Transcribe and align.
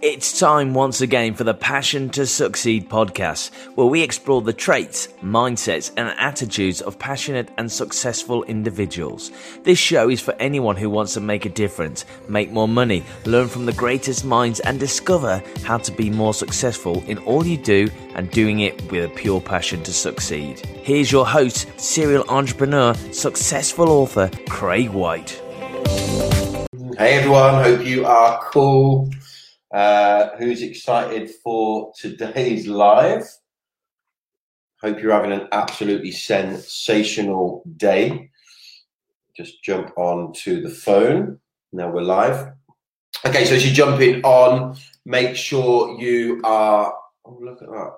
It's 0.00 0.38
time 0.38 0.74
once 0.74 1.00
again 1.00 1.34
for 1.34 1.42
the 1.42 1.54
Passion 1.54 2.08
to 2.10 2.24
Succeed 2.24 2.88
podcast, 2.88 3.52
where 3.74 3.88
we 3.88 4.00
explore 4.00 4.40
the 4.40 4.52
traits, 4.52 5.08
mindsets, 5.24 5.90
and 5.96 6.14
attitudes 6.20 6.80
of 6.80 7.00
passionate 7.00 7.50
and 7.58 7.70
successful 7.70 8.44
individuals. 8.44 9.32
This 9.64 9.80
show 9.80 10.08
is 10.08 10.20
for 10.20 10.34
anyone 10.34 10.76
who 10.76 10.88
wants 10.88 11.14
to 11.14 11.20
make 11.20 11.46
a 11.46 11.48
difference, 11.48 12.04
make 12.28 12.52
more 12.52 12.68
money, 12.68 13.02
learn 13.24 13.48
from 13.48 13.66
the 13.66 13.72
greatest 13.72 14.24
minds, 14.24 14.60
and 14.60 14.78
discover 14.78 15.42
how 15.64 15.78
to 15.78 15.90
be 15.90 16.10
more 16.10 16.32
successful 16.32 17.02
in 17.08 17.18
all 17.18 17.44
you 17.44 17.56
do 17.58 17.88
and 18.14 18.30
doing 18.30 18.60
it 18.60 18.80
with 18.92 19.04
a 19.04 19.14
pure 19.16 19.40
passion 19.40 19.82
to 19.82 19.92
succeed. 19.92 20.64
Here's 20.64 21.10
your 21.10 21.26
host, 21.26 21.66
serial 21.76 22.24
entrepreneur, 22.28 22.94
successful 23.10 23.88
author, 23.88 24.30
Craig 24.48 24.90
White. 24.90 25.42
Hey 26.96 27.18
everyone, 27.18 27.64
hope 27.64 27.84
you 27.84 28.06
are 28.06 28.40
cool. 28.52 29.10
Uh, 29.72 30.30
who's 30.38 30.62
excited 30.62 31.30
for 31.42 31.92
today's 31.98 32.66
live? 32.66 33.28
Hope 34.80 35.00
you're 35.00 35.12
having 35.12 35.32
an 35.32 35.48
absolutely 35.52 36.12
sensational 36.12 37.62
day. 37.76 38.30
Just 39.36 39.62
jump 39.62 39.92
on 39.96 40.32
to 40.44 40.62
the 40.62 40.70
phone. 40.70 41.40
Now 41.72 41.90
we're 41.90 42.02
live. 42.02 42.52
Okay, 43.26 43.44
so 43.44 43.56
as 43.56 43.66
you 43.66 43.74
jump 43.74 44.00
in 44.00 44.22
on, 44.22 44.76
make 45.04 45.36
sure 45.36 46.00
you 46.00 46.40
are. 46.44 46.94
Oh, 47.24 47.38
look 47.40 47.60
at 47.60 47.68
that. 47.68 47.92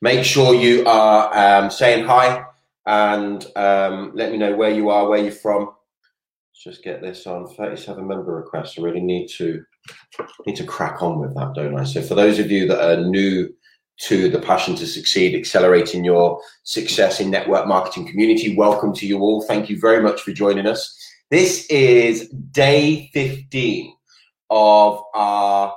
Make 0.00 0.24
sure 0.24 0.54
you 0.54 0.84
are 0.86 1.62
um, 1.64 1.70
saying 1.70 2.04
hi 2.04 2.44
and 2.86 3.44
um, 3.56 4.12
let 4.14 4.32
me 4.32 4.38
know 4.38 4.56
where 4.56 4.70
you 4.70 4.90
are, 4.90 5.08
where 5.08 5.22
you're 5.22 5.32
from. 5.32 5.66
Let's 5.66 6.64
just 6.64 6.84
get 6.84 7.00
this 7.00 7.26
on 7.26 7.46
37 7.46 8.06
member 8.06 8.34
requests. 8.34 8.78
I 8.78 8.82
really 8.82 9.00
need 9.00 9.28
to 9.36 9.64
need 10.46 10.56
to 10.56 10.64
crack 10.64 11.02
on 11.02 11.18
with 11.18 11.34
that, 11.34 11.54
don't 11.54 11.78
I? 11.78 11.84
So 11.84 12.02
for 12.02 12.14
those 12.14 12.38
of 12.38 12.50
you 12.50 12.66
that 12.68 12.80
are 12.80 13.04
new 13.04 13.52
to 13.96 14.28
the 14.28 14.40
passion 14.40 14.74
to 14.76 14.86
succeed, 14.86 15.34
accelerating 15.34 16.04
your 16.04 16.40
success 16.64 17.20
in 17.20 17.30
network 17.30 17.66
marketing 17.66 18.08
community, 18.08 18.56
welcome 18.56 18.92
to 18.94 19.06
you 19.06 19.20
all. 19.20 19.42
Thank 19.42 19.70
you 19.70 19.78
very 19.78 20.02
much 20.02 20.22
for 20.22 20.32
joining 20.32 20.66
us. 20.66 20.96
This 21.30 21.66
is 21.66 22.28
day 22.28 23.10
15 23.12 23.94
of 24.50 25.02
our 25.14 25.74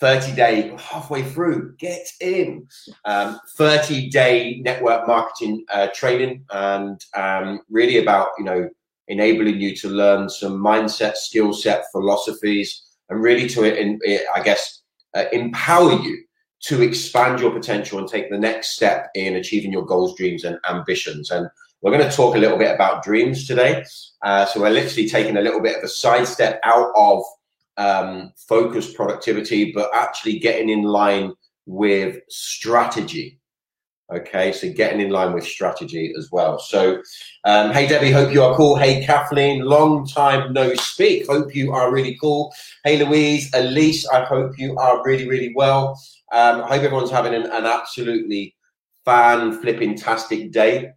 30 0.00 0.34
day, 0.34 0.76
halfway 0.78 1.22
through, 1.22 1.74
get 1.76 2.06
in, 2.20 2.66
um, 3.04 3.40
30 3.56 4.10
day 4.10 4.60
network 4.62 5.06
marketing 5.06 5.64
uh, 5.72 5.88
training 5.94 6.44
and 6.50 7.02
um, 7.14 7.60
really 7.70 7.98
about, 7.98 8.28
you 8.38 8.44
know, 8.44 8.68
enabling 9.08 9.60
you 9.60 9.74
to 9.76 9.88
learn 9.88 10.28
some 10.28 10.58
mindset, 10.58 11.14
skill 11.16 11.52
set, 11.52 11.84
philosophies, 11.92 12.85
and 13.08 13.22
really 13.22 13.48
to, 13.50 13.64
in, 13.64 14.00
I 14.34 14.42
guess, 14.42 14.82
uh, 15.14 15.24
empower 15.32 15.92
you 15.92 16.22
to 16.60 16.82
expand 16.82 17.40
your 17.40 17.50
potential 17.50 17.98
and 17.98 18.08
take 18.08 18.30
the 18.30 18.38
next 18.38 18.70
step 18.70 19.10
in 19.14 19.36
achieving 19.36 19.72
your 19.72 19.84
goals, 19.84 20.16
dreams, 20.16 20.44
and 20.44 20.58
ambitions. 20.68 21.30
And 21.30 21.48
we're 21.80 21.96
going 21.96 22.08
to 22.08 22.16
talk 22.16 22.34
a 22.34 22.38
little 22.38 22.58
bit 22.58 22.74
about 22.74 23.04
dreams 23.04 23.46
today. 23.46 23.84
Uh, 24.22 24.46
so 24.46 24.60
we're 24.60 24.70
literally 24.70 25.08
taking 25.08 25.36
a 25.36 25.42
little 25.42 25.60
bit 25.60 25.76
of 25.76 25.84
a 25.84 25.88
sidestep 25.88 26.58
out 26.64 26.90
of 26.96 27.22
um, 27.76 28.32
focused 28.48 28.96
productivity, 28.96 29.72
but 29.72 29.90
actually 29.94 30.38
getting 30.38 30.70
in 30.70 30.82
line 30.82 31.32
with 31.66 32.18
strategy. 32.28 33.38
Okay, 34.12 34.52
so 34.52 34.70
getting 34.72 35.00
in 35.00 35.10
line 35.10 35.32
with 35.32 35.44
strategy 35.44 36.14
as 36.16 36.30
well. 36.30 36.60
So, 36.60 37.02
um, 37.44 37.72
hey 37.72 37.88
Debbie, 37.88 38.12
hope 38.12 38.32
you 38.32 38.40
are 38.44 38.56
cool. 38.56 38.76
Hey 38.76 39.04
Kathleen, 39.04 39.64
long 39.64 40.06
time 40.06 40.52
no 40.52 40.72
speak. 40.74 41.26
Hope 41.26 41.56
you 41.56 41.72
are 41.72 41.92
really 41.92 42.16
cool. 42.20 42.54
Hey 42.84 43.04
Louise, 43.04 43.50
Elise, 43.52 44.06
I 44.06 44.24
hope 44.24 44.56
you 44.58 44.76
are 44.76 45.02
really, 45.04 45.28
really 45.28 45.52
well. 45.56 46.00
Um, 46.32 46.62
I 46.62 46.68
hope 46.68 46.82
everyone's 46.82 47.10
having 47.10 47.34
an, 47.34 47.46
an 47.46 47.66
absolutely 47.66 48.54
fan 49.04 49.60
flipping 49.60 49.96
tastic 49.96 50.52
day. 50.52 50.92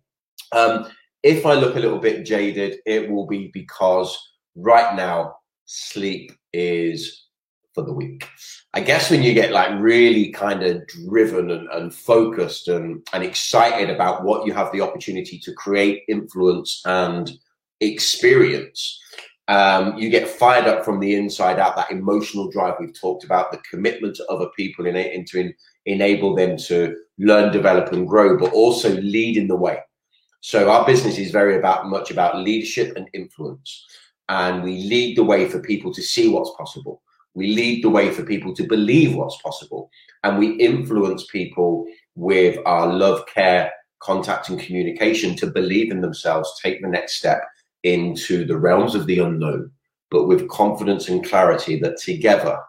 Um, 0.52 0.88
if 1.24 1.48
I 1.48 1.56
look 1.56 1.76
a 1.76 1.80
little 1.80 2.00
bit 2.00 2.28
jaded, 2.28 2.78
it 2.86 3.10
will 3.10 3.26
be 3.26 3.50
because 3.56 4.16
right 4.56 4.96
now 4.96 5.36
sleep 5.66 6.32
is 6.54 7.26
for 7.74 7.84
the 7.84 7.94
week. 7.94 8.28
I 8.74 8.82
guess 8.82 9.10
when 9.10 9.24
you 9.24 9.34
get 9.34 9.52
like 9.52 9.80
really 9.80 10.30
kind 10.30 10.64
of 10.64 10.86
driven 10.88 11.52
and, 11.52 11.68
and 11.70 11.94
focused 11.94 12.68
and, 12.68 13.06
and 13.14 13.24
excited 13.24 13.90
about 13.90 14.24
what 14.24 14.46
you 14.46 14.54
have 14.54 14.72
the 14.72 14.82
opportunity 14.82 15.40
to 15.40 15.54
create, 15.54 16.04
influence, 16.08 16.82
and 16.86 17.32
experience, 17.80 19.00
um, 19.48 19.98
you 19.98 20.10
get 20.10 20.30
fired 20.30 20.68
up 20.68 20.86
from 20.86 21.00
the 21.00 21.16
inside 21.16 21.58
out. 21.58 21.76
That 21.76 21.92
emotional 21.92 22.50
drive 22.50 22.76
we've 22.80 23.00
talked 23.00 23.24
about, 23.24 23.52
the 23.52 23.62
commitment 23.70 24.16
to 24.18 24.26
other 24.28 24.50
people 24.56 24.86
in 24.86 24.96
it, 24.96 25.16
and 25.16 25.26
to 25.28 25.40
in, 25.40 25.54
enable 25.86 26.36
them 26.36 26.58
to 26.58 26.96
learn, 27.18 27.52
develop, 27.52 27.92
and 27.92 28.08
grow, 28.08 28.38
but 28.38 28.54
also 28.54 28.94
lead 28.98 29.38
in 29.38 29.48
the 29.48 29.56
way. 29.56 29.80
So 30.42 30.70
our 30.70 30.86
business 30.86 31.18
is 31.18 31.32
very 31.32 31.58
about 31.58 31.88
much 31.88 32.12
about 32.12 32.38
leadership 32.38 32.96
and 32.96 33.10
influence, 33.14 33.86
and 34.30 34.64
we 34.64 34.84
lead 34.84 35.18
the 35.18 35.24
way 35.24 35.50
for 35.50 35.60
people 35.60 35.92
to 35.94 36.02
see 36.02 36.30
what's 36.30 36.52
possible 36.52 37.02
we 37.34 37.56
lead 37.56 37.84
the 37.84 37.90
way 37.90 38.12
for 38.12 38.24
people 38.24 38.54
to 38.56 38.64
believe 38.64 39.16
what's 39.16 39.42
possible. 39.42 39.90
And 40.24 40.38
we 40.38 40.52
influence 40.54 41.26
people 41.28 41.86
with 42.16 42.58
our 42.66 42.92
love, 42.92 43.26
care, 43.28 43.72
contact, 44.00 44.50
and 44.50 44.60
communication 44.60 45.36
to 45.38 45.48
believe 45.48 45.92
in 45.92 46.02
themselves, 46.02 46.60
take 46.62 46.82
the 46.82 46.88
next 46.88 47.14
step 47.14 47.42
into 47.84 48.46
the 48.46 48.58
realms 48.58 48.96
of 48.96 49.06
the 49.06 49.20
unknown, 49.20 49.72
but 50.12 50.26
with 50.26 50.50
confidence 50.50 51.08
and 51.08 51.26
clarity 51.26 51.80
that 51.80 51.98
together 51.98 52.60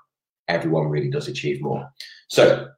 everyone 0.48 0.88
really 0.88 1.10
does 1.10 1.28
achieve 1.28 1.60
more. 1.60 1.88
So, 2.28 2.68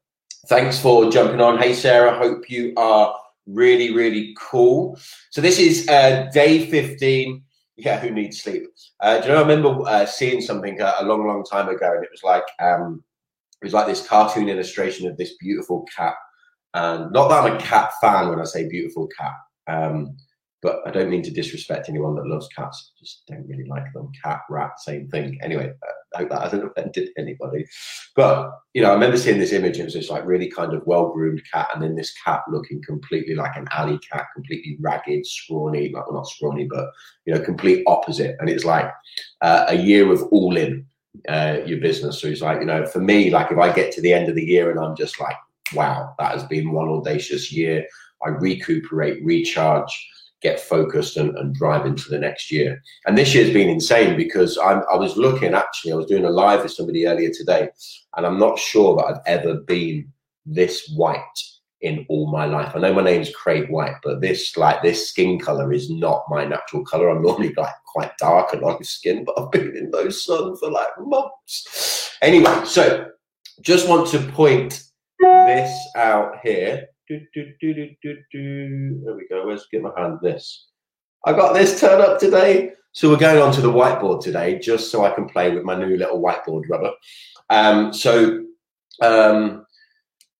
thanks 0.46 0.78
for 0.78 1.10
jumping 1.10 1.40
on. 1.40 1.58
Hey, 1.58 1.74
Sarah, 1.74 2.16
hope 2.16 2.50
you 2.50 2.72
are 2.76 3.14
really, 3.46 3.94
really 3.94 4.34
cool. 4.38 4.98
So, 5.30 5.40
this 5.40 5.58
is 5.58 5.88
uh, 5.88 6.30
day 6.32 6.66
15 6.66 7.42
yeah, 7.76 7.98
who 7.98 8.10
needs 8.10 8.42
sleep? 8.42 8.64
Uh, 9.00 9.18
do 9.18 9.28
you 9.28 9.32
know? 9.32 9.38
I 9.38 9.46
remember 9.46 9.82
uh, 9.86 10.06
seeing 10.06 10.40
something 10.40 10.80
a, 10.80 10.94
a, 11.00 11.04
long, 11.04 11.26
long 11.26 11.44
time 11.44 11.68
ago, 11.68 11.94
and 11.94 12.04
it 12.04 12.10
was 12.10 12.22
like 12.22 12.44
um, 12.60 13.02
it 13.60 13.64
was 13.64 13.74
like 13.74 13.86
this 13.86 14.06
cartoon 14.06 14.48
illustration 14.48 15.08
of 15.08 15.16
this 15.16 15.34
beautiful 15.38 15.86
cat. 15.94 16.14
And 16.74 17.12
not 17.12 17.28
that 17.28 17.44
I'm 17.44 17.56
a 17.56 17.60
cat 17.60 17.92
fan 18.00 18.28
when 18.28 18.40
I 18.40 18.44
say 18.44 18.68
beautiful 18.68 19.08
cat, 19.08 19.34
um, 19.68 20.16
but 20.62 20.80
I 20.86 20.92
don't 20.92 21.10
mean 21.10 21.24
to 21.24 21.30
disrespect 21.30 21.88
anyone 21.88 22.14
that 22.14 22.26
loves 22.26 22.48
cats. 22.56 22.92
Just 22.98 23.24
don't 23.26 23.46
really 23.48 23.66
like 23.68 23.92
them. 23.92 24.10
Cat, 24.22 24.42
rat, 24.48 24.78
same 24.78 25.08
thing. 25.08 25.36
Anyway, 25.42 25.72
I 26.14 26.18
hope 26.18 26.30
that 26.30 26.42
hasn't 26.42 26.64
offended 26.76 27.10
anybody. 27.18 27.66
But 28.14 28.52
you 28.72 28.80
know, 28.82 28.90
I 28.90 28.94
remember 28.94 29.16
seeing 29.16 29.40
this 29.40 29.52
image. 29.52 29.80
It 29.80 29.84
was 29.84 29.94
this 29.94 30.08
like 30.08 30.24
really 30.24 30.48
kind 30.48 30.72
of 30.72 30.86
well 30.86 31.12
groomed 31.12 31.42
cat, 31.52 31.68
and 31.74 31.82
then 31.82 31.96
this 31.96 32.14
cat 32.24 32.42
looking 32.48 32.80
completely 32.86 33.34
like 33.34 33.56
an 33.56 33.66
alley 33.72 33.98
cat, 34.10 34.26
completely 34.34 34.78
ragged, 34.80 35.26
scrawny. 35.26 35.90
Like 35.92 36.06
well, 36.06 36.18
not 36.18 36.28
scrawny, 36.28 36.68
but 36.70 36.86
you 37.26 37.34
know, 37.34 37.40
complete 37.40 37.82
opposite. 37.88 38.36
And 38.38 38.48
it's 38.48 38.64
like 38.64 38.90
uh, 39.40 39.64
a 39.68 39.76
year 39.76 40.12
of 40.12 40.22
all 40.30 40.56
in 40.56 40.86
uh, 41.28 41.58
your 41.66 41.80
business. 41.80 42.20
So 42.20 42.28
it's 42.28 42.40
like 42.40 42.60
you 42.60 42.66
know, 42.66 42.86
for 42.86 43.00
me, 43.00 43.30
like 43.30 43.50
if 43.50 43.58
I 43.58 43.72
get 43.72 43.92
to 43.94 44.00
the 44.00 44.12
end 44.12 44.28
of 44.28 44.36
the 44.36 44.44
year 44.44 44.70
and 44.70 44.78
I'm 44.78 44.94
just 44.94 45.20
like, 45.20 45.36
wow, 45.74 46.14
that 46.20 46.30
has 46.30 46.44
been 46.44 46.70
one 46.70 46.88
audacious 46.88 47.50
year. 47.50 47.84
I 48.24 48.28
recuperate, 48.28 49.24
recharge 49.24 49.92
get 50.42 50.60
focused 50.60 51.16
and, 51.16 51.36
and 51.38 51.54
drive 51.54 51.86
into 51.86 52.08
the 52.10 52.18
next 52.18 52.50
year. 52.50 52.82
And 53.06 53.16
this 53.16 53.34
year's 53.34 53.52
been 53.52 53.68
insane 53.68 54.16
because 54.16 54.58
I'm, 54.58 54.82
I 54.92 54.96
was 54.96 55.16
looking 55.16 55.54
actually, 55.54 55.92
I 55.92 55.96
was 55.96 56.06
doing 56.06 56.24
a 56.24 56.30
live 56.30 56.62
with 56.62 56.72
somebody 56.72 57.06
earlier 57.06 57.30
today, 57.30 57.68
and 58.16 58.26
I'm 58.26 58.38
not 58.38 58.58
sure 58.58 58.96
that 58.96 59.04
I've 59.04 59.22
ever 59.26 59.54
been 59.60 60.12
this 60.44 60.92
white 60.96 61.20
in 61.80 62.06
all 62.08 62.30
my 62.30 62.44
life. 62.44 62.72
I 62.74 62.78
know 62.78 62.94
my 62.94 63.02
name's 63.02 63.34
Craig 63.34 63.68
White, 63.68 63.96
but 64.02 64.20
this 64.20 64.56
like 64.56 64.82
this 64.82 65.08
skin 65.08 65.38
color 65.38 65.72
is 65.72 65.90
not 65.90 66.24
my 66.28 66.44
natural 66.44 66.84
color. 66.84 67.08
I'm 67.08 67.22
normally 67.22 67.52
like 67.54 67.74
quite 67.92 68.16
dark 68.18 68.52
and 68.52 68.62
light 68.62 68.84
skin, 68.86 69.24
but 69.24 69.38
I've 69.38 69.50
been 69.50 69.76
in 69.76 69.90
those 69.90 70.24
sun 70.24 70.56
for 70.56 70.70
like 70.70 70.88
months. 70.98 72.16
Anyway, 72.22 72.64
so 72.64 73.08
just 73.60 73.88
want 73.88 74.08
to 74.08 74.18
point 74.18 74.84
this 75.20 75.72
out 75.96 76.36
here 76.42 76.86
do, 77.08 77.20
do, 77.34 77.52
do, 77.60 77.74
do, 77.74 77.90
do, 78.02 78.16
do. 78.32 79.02
There 79.04 79.14
we 79.14 79.26
go. 79.28 79.44
Let's 79.46 79.66
get 79.70 79.82
my 79.82 79.92
hand 79.96 80.18
this. 80.22 80.66
I 81.24 81.32
got 81.32 81.52
this 81.52 81.80
turn 81.80 82.00
up 82.00 82.18
today. 82.18 82.72
So 82.92 83.08
we're 83.08 83.16
going 83.16 83.40
on 83.40 83.52
to 83.54 83.60
the 83.62 83.72
whiteboard 83.72 84.22
today, 84.22 84.58
just 84.58 84.90
so 84.90 85.04
I 85.04 85.14
can 85.14 85.26
play 85.26 85.54
with 85.54 85.64
my 85.64 85.74
new 85.74 85.96
little 85.96 86.20
whiteboard 86.20 86.68
rubber. 86.68 86.92
Um, 87.48 87.92
so, 87.92 88.44
um, 89.00 89.64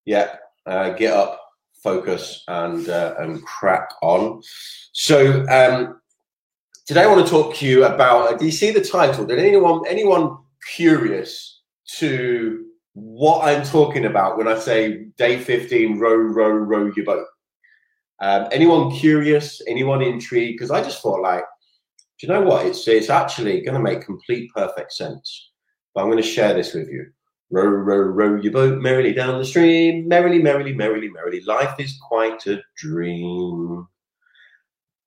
yeah, 0.05 0.37
uh, 0.67 0.91
get 0.91 1.15
up, 1.15 1.41
focus, 1.83 2.45
and 2.49 2.89
uh, 2.89 3.15
and 3.19 3.43
crack 3.43 3.89
on. 4.03 4.43
So 4.93 5.47
um, 5.49 6.01
today 6.87 7.05
I 7.05 7.07
want 7.07 7.25
to 7.25 7.31
talk 7.31 7.55
to 7.57 7.67
you 7.67 7.85
about. 7.85 8.35
Uh, 8.35 8.37
do 8.37 8.45
you 8.45 8.53
see 8.53 8.71
the 8.71 8.85
title? 8.85 9.25
Did 9.25 9.39
anyone 9.39 9.83
anyone 9.89 10.37
curious 10.75 11.63
to 11.97 12.67
what 12.95 13.45
I'm 13.45 13.65
talking 13.65 14.05
about 14.05 14.37
when 14.37 14.49
I 14.49 14.59
say 14.59 15.07
day 15.17 15.39
15, 15.39 15.99
row, 15.99 16.15
row, 16.15 16.51
row 16.51 16.93
your 16.95 17.05
boat. 17.05 17.27
Um, 18.21 18.49
anyone 18.53 18.93
curious? 18.93 19.61
Anyone 19.67 20.03
intrigued? 20.03 20.59
Because 20.59 20.71
I 20.71 20.83
just 20.83 21.03
thought, 21.03 21.23
like, 21.23 21.45
do 22.21 22.27
you 22.27 22.33
know 22.33 22.43
what? 22.43 22.67
It's 22.67 22.87
it's 22.87 23.11
actually 23.11 23.63
going 23.63 23.75
to 23.75 23.81
make 23.81 24.03
complete 24.03 24.51
perfect 24.55 24.93
sense 24.93 25.53
but 25.95 26.03
I'm 26.03 26.11
going 26.11 26.23
to 26.23 26.29
share 26.29 26.55
this 26.55 26.75
with 26.75 26.89
you. 26.89 27.07
Row, 27.51 27.67
row, 27.67 27.99
row 27.99 28.41
your 28.41 28.53
boat 28.53 28.81
merrily 28.81 29.13
down 29.13 29.39
the 29.39 29.45
stream. 29.45 30.09
Merrily, 30.09 30.41
merrily, 30.41 30.73
merrily, 30.73 31.11
merrily. 31.11 31.43
Life 31.43 31.79
is 31.79 31.99
quite 32.01 32.47
a 32.47 32.63
dream. 32.77 33.87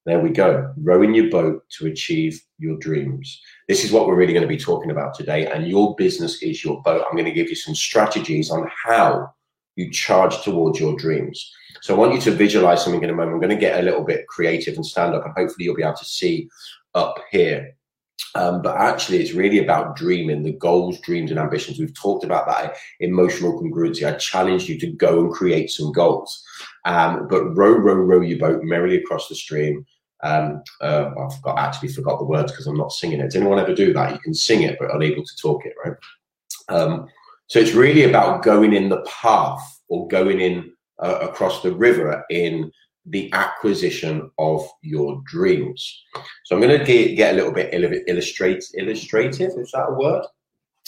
There 0.06 0.20
we 0.20 0.30
go. 0.30 0.72
Rowing 0.78 1.16
your 1.16 1.32
boat 1.32 1.64
to 1.78 1.88
achieve 1.88 2.40
your 2.60 2.78
dreams. 2.78 3.42
This 3.68 3.84
is 3.84 3.92
what 3.92 4.06
we're 4.06 4.16
really 4.16 4.34
going 4.34 4.44
to 4.44 4.48
be 4.48 4.58
talking 4.58 4.92
about 4.92 5.16
today. 5.16 5.48
And 5.48 5.68
your 5.68 5.96
business 5.96 6.44
is 6.44 6.64
your 6.64 6.80
boat. 6.84 7.04
I'm 7.06 7.16
going 7.16 7.26
to 7.26 7.32
give 7.32 7.50
you 7.50 7.56
some 7.56 7.74
strategies 7.74 8.52
on 8.52 8.70
how 8.84 9.34
you 9.76 9.92
charge 9.92 10.44
towards 10.44 10.80
your 10.80 10.96
dreams. 10.96 11.52
So 11.82 11.96
I 11.96 11.98
want 11.98 12.14
you 12.14 12.22
to 12.22 12.32
visualize 12.32 12.84
something 12.84 13.04
in 13.04 13.10
a 13.10 13.14
moment. 13.14 13.34
I'm 13.34 13.42
going 13.42 13.50
to 13.50 13.56
get 13.56 13.80
a 13.80 13.84
little 13.84 14.04
bit 14.04 14.28
creative 14.28 14.76
and 14.76 14.86
stand 14.86 15.16
up, 15.16 15.26
and 15.26 15.34
hopefully 15.36 15.66
you'll 15.66 15.76
be 15.76 15.84
able 15.84 15.96
to 15.96 16.06
see 16.06 16.50
up 16.94 17.18
here. 17.32 17.76
Um, 18.36 18.62
but 18.62 18.78
actually, 18.78 19.22
it's 19.22 19.34
really 19.34 19.60
about 19.60 19.96
dreaming, 19.96 20.44
the 20.44 20.54
goals, 20.54 21.00
dreams, 21.00 21.32
and 21.32 21.40
ambitions. 21.40 21.80
We've 21.80 21.94
talked 21.94 22.24
about 22.24 22.48
that 22.48 22.76
emotional 23.00 23.60
congruency. 23.60 24.08
I 24.08 24.18
challenged 24.18 24.70
you 24.70 24.80
to 24.80 24.88
go 24.88 25.22
and 25.22 25.32
create 25.32 25.72
some 25.72 25.92
goals. 25.92 26.44
Um, 26.86 27.28
but 27.28 27.56
row, 27.58 27.72
row, 27.72 27.96
row 27.96 28.22
your 28.22 28.38
boat 28.38 28.62
merrily 28.64 28.98
across 28.98 29.30
the 29.30 29.36
stream. 29.36 29.86
Um, 30.26 30.64
uh, 30.82 31.12
I 31.20 31.36
forgot, 31.36 31.60
actually 31.60 31.90
forgot 31.90 32.18
the 32.18 32.26
words 32.26 32.52
because 32.52 32.66
I'm 32.66 32.78
not 32.78 32.92
singing 32.92 33.20
it. 33.20 33.26
Does 33.26 33.36
anyone 33.36 33.60
ever 33.60 33.76
do 33.76 33.94
that? 33.94 34.12
You 34.12 34.20
can 34.20 34.34
sing 34.34 34.64
it, 34.64 34.78
but 34.80 34.94
unable 34.94 35.24
to 35.24 35.38
talk 35.40 35.66
it, 35.66 35.74
right? 35.84 35.96
Um, 36.68 37.08
so 37.48 37.60
it's 37.60 37.74
really 37.74 38.04
about 38.04 38.42
going 38.42 38.74
in 38.74 38.90
the 38.90 39.02
path 39.02 39.82
or 39.88 40.08
going 40.08 40.42
in 40.42 40.74
uh, 40.98 41.20
across 41.22 41.62
the 41.62 41.72
river 41.72 42.24
in 42.32 42.72
the 43.06 43.32
acquisition 43.34 44.32
of 44.40 44.68
your 44.82 45.22
dreams. 45.26 46.04
So 46.46 46.56
I'm 46.56 46.62
going 46.62 46.80
to 46.80 46.84
get, 46.84 47.16
get 47.16 47.34
a 47.34 47.38
little 47.38 47.54
bit 47.54 47.72
illustrate, 48.08 48.64
illustrative. 48.74 49.52
Is 49.58 49.72
that 49.74 49.90
a 49.90 49.94
word? 49.94 50.26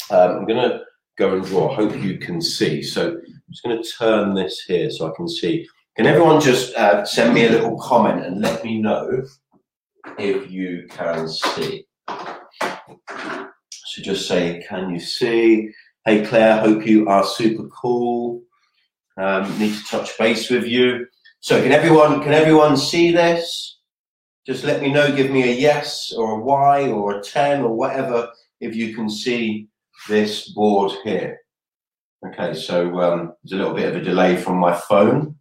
Um, 0.10 0.38
I'm 0.38 0.46
going 0.48 0.68
to 0.68 0.82
go 1.18 1.36
and 1.36 1.46
draw. 1.46 1.72
I 1.72 1.76
hope 1.76 1.96
you 1.98 2.18
can 2.18 2.42
see. 2.42 2.82
So 2.82 3.10
I'm 3.12 3.44
just 3.52 3.64
going 3.64 3.82
to 3.82 3.90
turn 4.00 4.34
this 4.34 4.62
here 4.62 4.90
so 4.90 5.12
I 5.12 5.16
can 5.16 5.28
see. 5.28 5.68
Can 5.98 6.06
everyone 6.06 6.40
just 6.40 6.76
uh, 6.76 7.04
send 7.06 7.34
me 7.34 7.48
a 7.48 7.50
little 7.50 7.76
comment 7.80 8.24
and 8.24 8.40
let 8.40 8.64
me 8.64 8.80
know 8.80 9.24
if 10.20 10.52
you 10.52 10.86
can 10.92 11.28
see? 11.28 11.88
So 12.08 14.04
just 14.04 14.28
say, 14.28 14.64
can 14.70 14.92
you 14.92 15.00
see? 15.00 15.72
Hey 16.06 16.24
Claire, 16.24 16.60
hope 16.60 16.86
you 16.86 17.08
are 17.08 17.24
super 17.24 17.68
cool. 17.70 18.44
Um, 19.20 19.58
need 19.58 19.74
to 19.74 19.84
touch 19.86 20.16
base 20.20 20.52
with 20.52 20.66
you. 20.66 21.08
So 21.40 21.64
can 21.64 21.72
everyone 21.72 22.22
can 22.22 22.34
everyone 22.34 22.78
see 22.78 23.12
this? 23.12 23.80
Just 24.46 24.66
let 24.66 24.84
me 24.84 24.94
know. 24.94 25.16
Give 25.16 25.32
me 25.32 25.50
a 25.50 25.60
yes 25.60 26.14
or 26.16 26.40
a 26.40 26.44
Y 26.44 26.90
or 26.90 27.18
a 27.18 27.24
ten 27.24 27.64
or 27.64 27.76
whatever 27.76 28.30
if 28.62 28.76
you 28.76 28.94
can 28.94 29.10
see 29.10 29.68
this 30.08 30.50
board 30.50 30.92
here. 31.04 31.40
Okay, 32.24 32.54
so 32.54 33.00
um, 33.02 33.34
there's 33.44 33.54
a 33.54 33.56
little 33.56 33.74
bit 33.74 33.90
of 33.90 33.96
a 34.00 34.06
delay 34.06 34.38
from 34.38 34.58
my 34.58 34.76
phone 34.76 35.38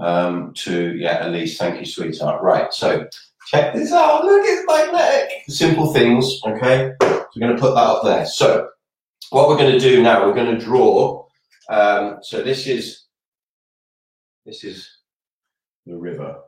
um, 0.00 0.52
to, 0.54 0.94
yeah, 0.96 1.18
at 1.20 1.32
least. 1.32 1.58
Thank 1.58 1.80
you, 1.80 1.86
sweetheart. 1.86 2.42
Right, 2.42 2.72
so 2.72 3.06
check 3.48 3.74
this 3.74 3.92
out. 3.92 4.24
Look, 4.24 4.42
it's 4.44 4.66
magnetic. 4.66 5.30
Simple 5.48 5.92
things, 5.92 6.40
okay? 6.46 6.92
So 7.02 7.26
we're 7.36 7.46
going 7.46 7.56
to 7.56 7.60
put 7.60 7.74
that 7.74 7.80
up 7.80 8.04
there. 8.04 8.26
So 8.26 8.68
what 9.30 9.48
we're 9.48 9.56
going 9.56 9.72
to 9.72 9.78
do 9.78 10.02
now, 10.02 10.26
we're 10.26 10.34
going 10.34 10.58
to 10.58 10.64
draw. 10.64 11.26
Um, 11.68 12.18
so 12.22 12.42
this 12.42 12.66
is, 12.66 13.04
this 14.44 14.64
is 14.64 14.88
the 15.86 15.96
river. 15.96 16.38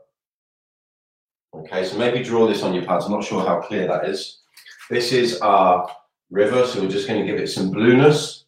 Okay, 1.54 1.84
so 1.84 1.98
maybe 1.98 2.24
draw 2.24 2.46
this 2.46 2.62
on 2.62 2.74
your 2.74 2.84
pads. 2.84 3.04
I'm 3.04 3.12
not 3.12 3.24
sure 3.24 3.44
how 3.44 3.60
clear 3.60 3.86
that 3.86 4.08
is. 4.08 4.40
This 4.90 5.12
is 5.12 5.40
our 5.40 5.88
river, 6.30 6.66
so 6.66 6.80
we're 6.80 6.88
just 6.88 7.06
going 7.06 7.20
to 7.20 7.26
give 7.30 7.40
it 7.40 7.48
some 7.48 7.70
blueness. 7.70 8.46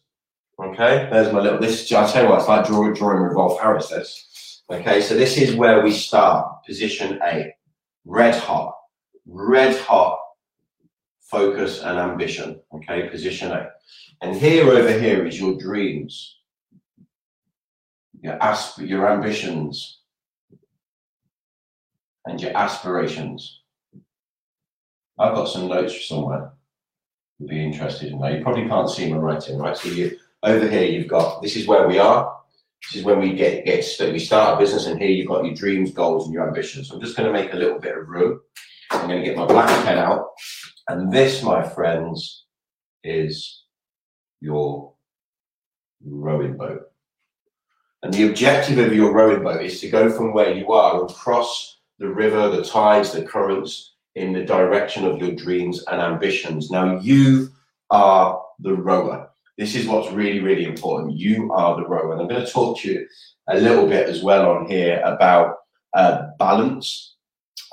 Okay, 0.59 1.07
there's 1.11 1.31
my 1.31 1.39
little, 1.39 1.59
this, 1.59 1.91
I 1.91 2.09
tell 2.09 2.23
you 2.23 2.29
what, 2.29 2.39
it's 2.39 2.47
like 2.47 2.65
drawing, 2.65 2.93
drawing 2.93 3.21
Rolf 3.21 3.59
Harris, 3.59 3.89
this. 3.89 4.24
Okay, 4.71 4.99
so 5.01 5.15
this 5.15 5.37
is 5.37 5.55
where 5.55 5.83
we 5.83 5.91
start, 5.91 6.65
position 6.65 7.19
A. 7.23 7.53
Red 8.03 8.35
hot, 8.35 8.73
red 9.27 9.79
hot 9.81 10.19
focus 11.19 11.81
and 11.81 11.99
ambition. 11.99 12.59
Okay, 12.73 13.09
position 13.09 13.51
A. 13.51 13.69
And 14.21 14.35
here 14.35 14.67
over 14.69 14.91
here 14.91 15.25
is 15.25 15.39
your 15.39 15.57
dreams, 15.57 16.39
your 18.21 18.41
asp- 18.41 18.81
your 18.81 19.07
ambitions, 19.11 19.99
and 22.25 22.41
your 22.41 22.55
aspirations. 22.57 23.61
I've 25.19 25.35
got 25.35 25.45
some 25.45 25.67
notes 25.67 26.07
somewhere. 26.07 26.51
You'd 27.37 27.49
be 27.49 27.63
interested 27.63 28.11
in 28.11 28.19
that. 28.19 28.33
You 28.33 28.41
probably 28.41 28.67
can't 28.67 28.89
see 28.89 29.11
my 29.11 29.17
writing, 29.17 29.59
right? 29.59 29.77
So 29.77 29.89
you 29.89 30.17
over 30.41 30.67
here 30.67 30.83
you've 30.83 31.07
got 31.07 31.41
this 31.41 31.55
is 31.55 31.67
where 31.67 31.87
we 31.87 31.99
are. 31.99 32.34
This 32.85 33.01
is 33.01 33.03
when 33.03 33.19
we 33.19 33.33
get 33.33 33.65
get 33.65 33.85
we 34.11 34.19
start 34.19 34.55
a 34.55 34.59
business, 34.59 34.85
and 34.85 34.99
here 34.99 35.09
you've 35.09 35.27
got 35.27 35.45
your 35.45 35.55
dreams, 35.55 35.91
goals, 35.91 36.25
and 36.25 36.33
your 36.33 36.47
ambitions. 36.47 36.91
I'm 36.91 37.01
just 37.01 37.17
going 37.17 37.27
to 37.27 37.33
make 37.33 37.53
a 37.53 37.57
little 37.57 37.79
bit 37.79 37.97
of 37.97 38.07
room. 38.07 38.41
I'm 38.91 39.07
going 39.07 39.21
to 39.21 39.25
get 39.25 39.37
my 39.37 39.45
black 39.45 39.69
pen 39.85 39.97
out, 39.97 40.27
and 40.87 41.11
this, 41.11 41.41
my 41.41 41.67
friends, 41.67 42.45
is 43.03 43.63
your 44.41 44.93
rowing 46.05 46.57
boat. 46.57 46.83
And 48.03 48.13
the 48.13 48.29
objective 48.29 48.77
of 48.77 48.93
your 48.93 49.13
rowing 49.13 49.43
boat 49.43 49.63
is 49.63 49.81
to 49.81 49.89
go 49.89 50.11
from 50.11 50.31
where 50.31 50.53
you 50.53 50.71
are 50.71 51.03
across 51.03 51.79
the 51.97 52.07
river, 52.07 52.49
the 52.49 52.63
tides, 52.63 53.11
the 53.11 53.23
currents 53.23 53.95
in 54.13 54.31
the 54.31 54.45
direction 54.45 55.05
of 55.05 55.19
your 55.19 55.31
dreams 55.31 55.83
and 55.91 55.99
ambitions. 55.99 56.69
Now, 56.69 56.99
you 56.99 57.49
are 57.89 58.43
the 58.59 58.73
rower. 58.73 59.29
This 59.57 59.75
is 59.75 59.87
what's 59.87 60.11
really, 60.11 60.41
really 60.41 60.65
important. 60.65 61.17
You 61.17 61.51
are 61.53 61.75
the 61.75 61.87
rower. 61.87 62.11
And 62.13 62.21
I'm 62.21 62.27
going 62.27 62.45
to 62.45 62.51
talk 62.51 62.79
to 62.79 62.91
you 62.91 63.07
a 63.47 63.57
little 63.57 63.87
bit 63.87 64.09
as 64.09 64.21
well 64.21 64.49
on 64.51 64.67
here 64.67 65.01
about 65.05 65.57
uh, 65.93 66.27
balance, 66.37 67.15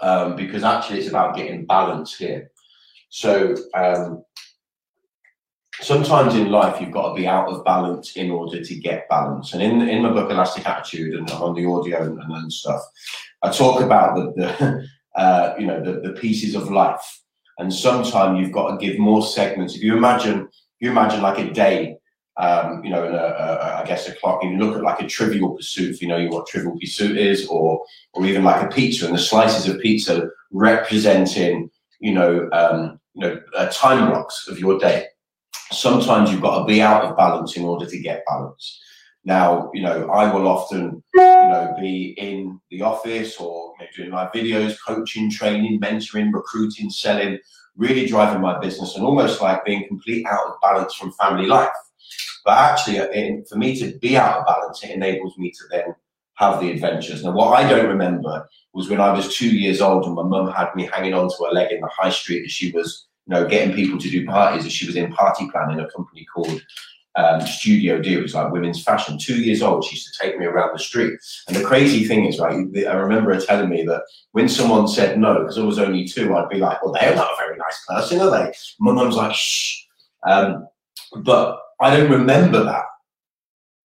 um, 0.00 0.36
because 0.36 0.62
actually 0.62 1.00
it's 1.00 1.08
about 1.08 1.36
getting 1.36 1.66
balance 1.66 2.16
here. 2.16 2.50
So 3.08 3.56
um, 3.74 4.24
sometimes 5.80 6.34
in 6.34 6.50
life 6.50 6.80
you've 6.80 6.92
got 6.92 7.08
to 7.08 7.14
be 7.14 7.26
out 7.26 7.48
of 7.48 7.64
balance 7.64 8.16
in 8.16 8.30
order 8.30 8.62
to 8.62 8.74
get 8.76 9.08
balance. 9.08 9.52
And 9.52 9.62
in 9.62 9.88
in 9.88 10.02
my 10.02 10.12
book 10.12 10.30
Elastic 10.30 10.66
Attitude 10.66 11.14
and 11.14 11.30
on 11.32 11.54
the 11.54 11.66
audio 11.66 12.02
and, 12.02 12.20
and 12.20 12.52
stuff, 12.52 12.80
I 13.42 13.50
talk 13.50 13.80
about 13.80 14.14
the, 14.14 14.32
the 14.36 14.88
uh, 15.20 15.54
you 15.58 15.66
know 15.66 15.82
the, 15.82 16.00
the 16.00 16.12
pieces 16.12 16.54
of 16.54 16.70
life. 16.70 17.20
And 17.58 17.72
sometimes 17.72 18.40
you've 18.40 18.52
got 18.52 18.70
to 18.70 18.86
give 18.86 18.98
more 18.98 19.22
segments. 19.22 19.76
If 19.76 19.82
you 19.82 19.96
imagine 19.96 20.48
you 20.82 20.90
imagine 20.90 21.22
like 21.22 21.38
a 21.38 21.50
day, 21.50 21.96
um, 22.36 22.84
you 22.84 22.90
know, 22.90 23.06
in 23.06 23.14
a, 23.14 23.16
a, 23.16 23.82
I 23.82 23.84
guess 23.86 24.08
a 24.08 24.14
clock, 24.16 24.42
you 24.42 24.58
look 24.58 24.76
at 24.76 24.82
like 24.82 25.00
a 25.00 25.06
trivial 25.06 25.54
pursuit, 25.54 25.94
if 25.94 26.02
you 26.02 26.08
know 26.08 26.26
what 26.26 26.48
trivial 26.48 26.78
pursuit 26.78 27.16
is, 27.16 27.46
or 27.46 27.84
or 28.14 28.26
even 28.26 28.42
like 28.42 28.62
a 28.62 28.74
pizza, 28.74 29.06
and 29.06 29.14
the 29.14 29.18
slices 29.18 29.68
of 29.68 29.80
pizza 29.80 30.28
representing, 30.50 31.70
you 32.00 32.12
know, 32.12 32.48
um, 32.52 32.98
you 33.14 33.22
know, 33.22 33.40
uh, 33.56 33.68
time 33.68 34.10
blocks 34.10 34.48
of 34.48 34.58
your 34.58 34.78
day. 34.78 35.06
Sometimes 35.70 36.30
you've 36.30 36.42
got 36.42 36.58
to 36.58 36.64
be 36.64 36.82
out 36.82 37.04
of 37.04 37.16
balance 37.16 37.56
in 37.56 37.64
order 37.64 37.86
to 37.86 37.98
get 37.98 38.24
balance. 38.26 38.80
Now, 39.24 39.70
you 39.72 39.82
know, 39.82 40.10
I 40.10 40.32
will 40.34 40.48
often, 40.48 41.02
you 41.14 41.20
know, 41.20 41.76
be 41.78 42.14
in 42.18 42.60
the 42.70 42.82
office 42.82 43.36
or 43.36 43.74
you 43.78 43.84
know, 43.84 43.90
doing 43.96 44.10
my 44.10 44.26
videos, 44.34 44.76
coaching, 44.84 45.30
training, 45.30 45.80
mentoring, 45.80 46.32
recruiting, 46.32 46.90
selling, 46.90 47.38
really 47.76 48.06
driving 48.06 48.42
my 48.42 48.58
business 48.58 48.96
and 48.96 49.04
almost 49.04 49.40
like 49.40 49.64
being 49.64 49.86
complete 49.88 50.26
out 50.26 50.46
of 50.46 50.60
balance 50.60 50.94
from 50.94 51.12
family 51.12 51.46
life. 51.46 51.70
But 52.44 52.58
actually, 52.58 52.98
uh, 52.98 53.08
in, 53.08 53.44
for 53.44 53.56
me 53.56 53.78
to 53.78 53.98
be 53.98 54.16
out 54.16 54.38
of 54.38 54.46
balance, 54.46 54.82
it 54.82 54.90
enables 54.90 55.38
me 55.38 55.50
to 55.50 55.64
then 55.70 55.94
have 56.34 56.60
the 56.60 56.70
adventures. 56.70 57.24
Now, 57.24 57.32
what 57.32 57.58
I 57.58 57.68
don't 57.68 57.88
remember 57.88 58.48
was 58.72 58.88
when 58.88 59.00
I 59.00 59.12
was 59.12 59.34
two 59.34 59.54
years 59.54 59.80
old 59.80 60.04
and 60.04 60.14
my 60.14 60.22
mum 60.22 60.50
had 60.50 60.74
me 60.74 60.88
hanging 60.92 61.14
onto 61.14 61.44
her 61.44 61.52
leg 61.52 61.72
in 61.72 61.80
the 61.80 61.88
high 61.88 62.10
street 62.10 62.44
as 62.44 62.52
she 62.52 62.72
was, 62.72 63.06
you 63.26 63.34
know, 63.34 63.46
getting 63.46 63.74
people 63.74 63.98
to 63.98 64.10
do 64.10 64.26
parties 64.26 64.66
as 64.66 64.72
she 64.72 64.86
was 64.86 64.96
in 64.96 65.12
party 65.12 65.48
planning 65.50 65.78
a 65.78 65.90
company 65.90 66.26
called 66.34 66.60
um, 67.16 67.40
Studio 67.42 68.00
D. 68.00 68.14
It 68.14 68.22
was 68.22 68.34
like 68.34 68.52
women's 68.52 68.82
fashion. 68.82 69.18
Two 69.18 69.42
years 69.42 69.62
old, 69.62 69.84
she 69.84 69.96
used 69.96 70.12
to 70.12 70.18
take 70.18 70.38
me 70.38 70.46
around 70.46 70.70
the 70.72 70.78
street. 70.78 71.12
And 71.48 71.56
the 71.56 71.64
crazy 71.64 72.04
thing 72.04 72.24
is, 72.24 72.38
right, 72.38 72.66
I 72.86 72.92
remember 72.92 73.34
her 73.34 73.40
telling 73.40 73.68
me 73.68 73.84
that 73.84 74.02
when 74.32 74.48
someone 74.48 74.88
said 74.88 75.18
no, 75.18 75.40
because 75.40 75.58
I 75.58 75.62
was 75.62 75.78
only 75.78 76.06
two, 76.06 76.34
I'd 76.34 76.48
be 76.48 76.58
like, 76.58 76.82
well, 76.82 76.94
they're 76.98 77.14
not 77.14 77.32
a 77.32 77.36
very 77.36 77.56
nice 77.56 77.84
person, 77.88 78.20
are 78.20 78.30
they? 78.30 78.52
My 78.80 78.92
mum's 78.92 79.16
like, 79.16 79.34
shh. 79.34 79.84
Um, 80.26 80.66
but 81.16 81.58
I 81.80 81.96
don't 81.96 82.10
remember 82.10 82.64
that. 82.64 82.84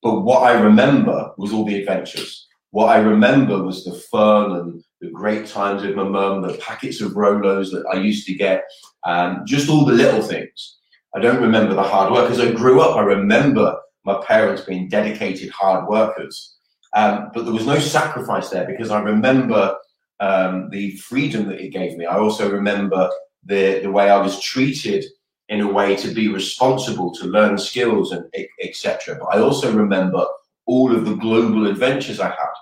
But 0.02 0.22
what 0.22 0.44
I 0.44 0.60
remember 0.60 1.32
was 1.38 1.52
all 1.52 1.66
the 1.66 1.80
adventures. 1.80 2.48
What 2.72 2.88
I 2.88 3.00
remember 3.00 3.62
was 3.62 3.84
the 3.84 3.94
fun 3.94 4.52
and 4.52 4.84
the 5.02 5.10
great 5.10 5.48
times 5.48 5.84
with 5.84 5.96
my 5.96 6.04
mum, 6.04 6.42
the 6.42 6.54
packets 6.54 7.02
of 7.02 7.14
Rolos 7.14 7.72
that 7.72 7.86
I 7.92 7.98
used 7.98 8.28
to 8.28 8.34
get, 8.34 8.64
um, 9.04 9.44
just 9.46 9.70
all 9.70 9.86
the 9.86 9.94
little 9.94 10.22
things. 10.22 10.77
I 11.18 11.20
don't 11.20 11.42
remember 11.42 11.74
the 11.74 11.82
hard 11.82 12.14
work. 12.14 12.30
As 12.30 12.40
I 12.40 12.52
grew 12.52 12.80
up, 12.80 12.96
I 12.96 13.02
remember 13.02 13.76
my 14.06 14.22
parents 14.24 14.62
being 14.62 14.88
dedicated 14.88 15.50
hard 15.50 15.90
workers. 15.90 16.58
Um, 16.94 17.32
but 17.34 17.44
there 17.44 17.54
was 17.54 17.66
no 17.66 17.80
sacrifice 17.80 18.50
there 18.50 18.68
because 18.68 18.92
I 18.92 19.02
remember 19.02 19.76
um, 20.20 20.70
the 20.70 20.96
freedom 20.98 21.48
that 21.48 21.60
it 21.60 21.70
gave 21.70 21.98
me. 21.98 22.06
I 22.06 22.20
also 22.20 22.52
remember 22.52 23.10
the, 23.44 23.80
the 23.82 23.90
way 23.90 24.12
I 24.12 24.22
was 24.22 24.40
treated 24.40 25.06
in 25.50 25.62
a 25.62 25.74
way 25.74 25.96
to 25.96 26.14
be 26.14 26.28
responsible, 26.28 27.12
to 27.16 27.26
learn 27.26 27.58
skills 27.58 28.12
and 28.12 28.24
etc. 28.62 29.18
But 29.20 29.36
I 29.36 29.40
also 29.42 29.76
remember 29.76 30.24
all 30.68 30.96
of 30.96 31.04
the 31.06 31.16
global 31.16 31.66
adventures 31.66 32.20
I 32.20 32.28
had. 32.28 32.58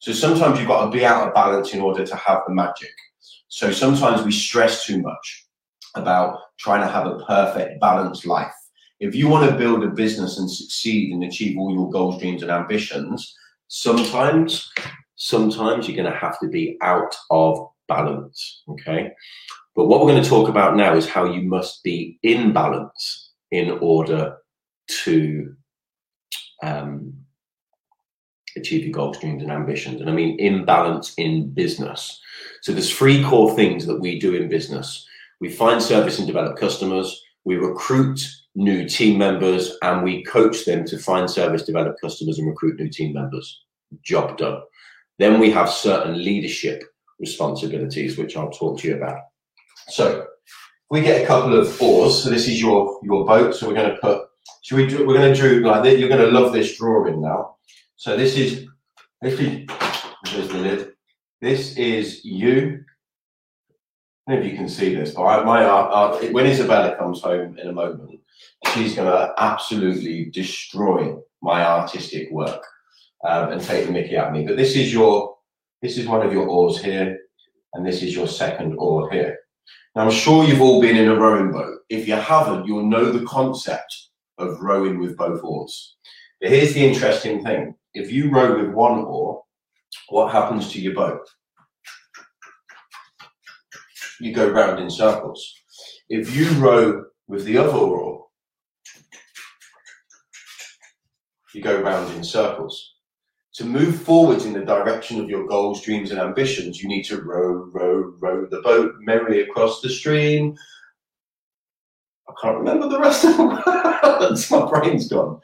So 0.00 0.12
sometimes 0.12 0.58
you've 0.58 0.68
got 0.68 0.84
to 0.84 0.90
be 0.90 1.06
out 1.06 1.26
of 1.26 1.32
balance 1.32 1.72
in 1.72 1.80
order 1.80 2.04
to 2.04 2.16
have 2.16 2.42
the 2.46 2.52
magic. 2.52 2.92
So 3.48 3.72
sometimes 3.72 4.24
we 4.24 4.32
stress 4.32 4.84
too 4.84 5.00
much 5.00 5.47
about 5.98 6.38
trying 6.58 6.80
to 6.80 6.92
have 6.92 7.06
a 7.06 7.24
perfect 7.24 7.80
balanced 7.80 8.26
life. 8.26 8.54
If 9.00 9.14
you 9.14 9.28
want 9.28 9.48
to 9.48 9.56
build 9.56 9.84
a 9.84 9.88
business 9.88 10.38
and 10.38 10.50
succeed 10.50 11.12
and 11.12 11.22
achieve 11.24 11.56
all 11.56 11.72
your 11.72 11.90
goals, 11.90 12.18
dreams, 12.18 12.42
and 12.42 12.50
ambitions, 12.50 13.34
sometimes, 13.68 14.72
sometimes 15.16 15.86
you're 15.86 15.96
going 15.96 16.12
to 16.12 16.18
have 16.18 16.38
to 16.40 16.48
be 16.48 16.76
out 16.82 17.14
of 17.30 17.68
balance. 17.86 18.62
Okay. 18.68 19.12
But 19.76 19.86
what 19.86 20.00
we're 20.00 20.10
going 20.10 20.22
to 20.22 20.28
talk 20.28 20.48
about 20.48 20.76
now 20.76 20.96
is 20.96 21.08
how 21.08 21.24
you 21.24 21.42
must 21.42 21.84
be 21.84 22.18
in 22.22 22.52
balance 22.52 23.30
in 23.52 23.70
order 23.80 24.36
to 25.04 25.54
um, 26.62 27.14
achieve 28.56 28.84
your 28.84 28.92
goals, 28.92 29.18
dreams, 29.18 29.42
and 29.42 29.52
ambitions. 29.52 30.00
And 30.00 30.10
I 30.10 30.12
mean 30.12 30.38
in 30.38 30.64
balance 30.64 31.14
in 31.16 31.50
business. 31.50 32.20
So 32.62 32.72
there's 32.72 32.94
three 32.94 33.22
core 33.22 33.54
things 33.54 33.86
that 33.86 34.00
we 34.00 34.18
do 34.18 34.34
in 34.34 34.48
business. 34.48 35.06
We 35.40 35.50
find 35.50 35.82
service 35.82 36.18
and 36.18 36.26
develop 36.26 36.58
customers. 36.58 37.22
We 37.44 37.56
recruit 37.56 38.20
new 38.54 38.88
team 38.88 39.18
members 39.18 39.76
and 39.82 40.02
we 40.02 40.24
coach 40.24 40.64
them 40.64 40.84
to 40.86 40.98
find 40.98 41.30
service, 41.30 41.62
develop 41.62 41.96
customers, 42.00 42.38
and 42.38 42.48
recruit 42.48 42.78
new 42.78 42.90
team 42.90 43.14
members. 43.14 43.62
Job 44.02 44.36
done. 44.36 44.60
Then 45.18 45.40
we 45.40 45.50
have 45.50 45.70
certain 45.70 46.22
leadership 46.22 46.82
responsibilities, 47.18 48.18
which 48.18 48.36
I'll 48.36 48.50
talk 48.50 48.78
to 48.80 48.88
you 48.88 48.96
about. 48.96 49.20
So 49.88 50.26
we 50.90 51.00
get 51.00 51.22
a 51.22 51.26
couple 51.26 51.58
of 51.58 51.80
oars. 51.80 52.22
So 52.22 52.30
this 52.30 52.48
is 52.48 52.60
your 52.60 53.00
your 53.02 53.24
boat. 53.24 53.54
So 53.54 53.68
we're 53.68 53.74
going 53.74 53.90
to 53.90 54.00
put. 54.00 54.22
Should 54.62 54.76
we 54.76 54.86
do? 54.86 55.06
We're 55.06 55.14
going 55.14 55.34
to 55.34 55.40
do 55.40 55.60
like 55.60 55.82
this. 55.82 55.98
You're 55.98 56.08
going 56.08 56.24
to 56.24 56.38
love 56.38 56.52
this 56.52 56.76
drawing 56.76 57.20
now. 57.22 57.56
So 57.96 58.16
this 58.16 58.36
is 58.36 58.66
this 59.22 59.38
is 59.40 60.48
the 60.48 60.58
lid. 60.58 60.92
This 61.40 61.76
is 61.76 62.24
you 62.24 62.84
I 64.28 64.32
don't 64.32 64.40
know 64.40 64.46
if 64.46 64.52
you 64.52 64.58
can 64.58 64.68
see 64.68 64.94
this, 64.94 65.12
but 65.12 65.22
I, 65.22 65.42
my 65.42 65.64
art, 65.64 65.90
art, 65.90 66.32
when 66.34 66.44
Isabella 66.44 66.94
comes 66.96 67.22
home 67.22 67.56
in 67.58 67.68
a 67.68 67.72
moment, 67.72 68.20
she's 68.74 68.94
going 68.94 69.10
to 69.10 69.32
absolutely 69.38 70.26
destroy 70.26 71.16
my 71.40 71.64
artistic 71.64 72.30
work 72.30 72.62
um, 73.26 73.52
and 73.52 73.62
take 73.62 73.86
the 73.86 73.92
mickey 73.92 74.18
at 74.18 74.30
me. 74.30 74.44
But 74.46 74.58
this 74.58 74.76
is 74.76 74.92
your, 74.92 75.34
this 75.80 75.96
is 75.96 76.06
one 76.06 76.26
of 76.26 76.30
your 76.30 76.46
oars 76.46 76.78
here, 76.78 77.18
and 77.72 77.86
this 77.86 78.02
is 78.02 78.14
your 78.14 78.26
second 78.26 78.74
oar 78.76 79.10
here. 79.10 79.38
Now, 79.96 80.02
I'm 80.02 80.10
sure 80.10 80.44
you've 80.44 80.60
all 80.60 80.82
been 80.82 80.98
in 80.98 81.08
a 81.08 81.18
rowing 81.18 81.50
boat. 81.50 81.78
If 81.88 82.06
you 82.06 82.16
haven't, 82.16 82.66
you'll 82.66 82.84
know 82.84 83.10
the 83.10 83.24
concept 83.24 84.08
of 84.36 84.60
rowing 84.60 84.98
with 84.98 85.16
both 85.16 85.42
oars. 85.42 85.96
But 86.38 86.50
here's 86.50 86.74
the 86.74 86.86
interesting 86.86 87.42
thing. 87.42 87.76
If 87.94 88.12
you 88.12 88.30
row 88.30 88.62
with 88.62 88.74
one 88.74 88.98
oar, 88.98 89.42
what 90.10 90.32
happens 90.32 90.70
to 90.72 90.80
your 90.82 90.92
boat? 90.92 91.26
You 94.20 94.34
go 94.34 94.48
round 94.48 94.80
in 94.80 94.90
circles. 94.90 95.54
If 96.08 96.34
you 96.34 96.48
row 96.60 97.04
with 97.26 97.44
the 97.44 97.58
other 97.58 97.76
oar, 97.76 98.26
you 101.54 101.62
go 101.62 101.80
round 101.80 102.14
in 102.16 102.24
circles. 102.24 102.94
To 103.54 103.64
move 103.64 104.02
forwards 104.02 104.44
in 104.44 104.52
the 104.52 104.64
direction 104.64 105.20
of 105.20 105.28
your 105.28 105.46
goals, 105.46 105.82
dreams, 105.82 106.10
and 106.10 106.20
ambitions, 106.20 106.80
you 106.80 106.88
need 106.88 107.02
to 107.04 107.20
row, 107.20 107.68
row, 107.72 108.14
row 108.20 108.46
the 108.46 108.60
boat 108.60 108.94
merrily 109.00 109.40
across 109.40 109.80
the 109.80 109.88
stream. 109.88 110.56
I 112.28 112.32
can't 112.40 112.58
remember 112.58 112.88
the 112.88 113.00
rest 113.00 113.24
of 113.24 113.36
the 113.36 114.18
words, 114.20 114.50
my 114.50 114.68
brain's 114.68 115.08
gone. 115.08 115.40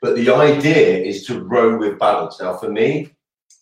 But 0.00 0.14
the 0.14 0.30
idea 0.30 0.98
is 0.98 1.26
to 1.26 1.42
row 1.42 1.78
with 1.78 1.98
balance. 1.98 2.40
Now, 2.40 2.56
for 2.56 2.70
me, 2.70 3.16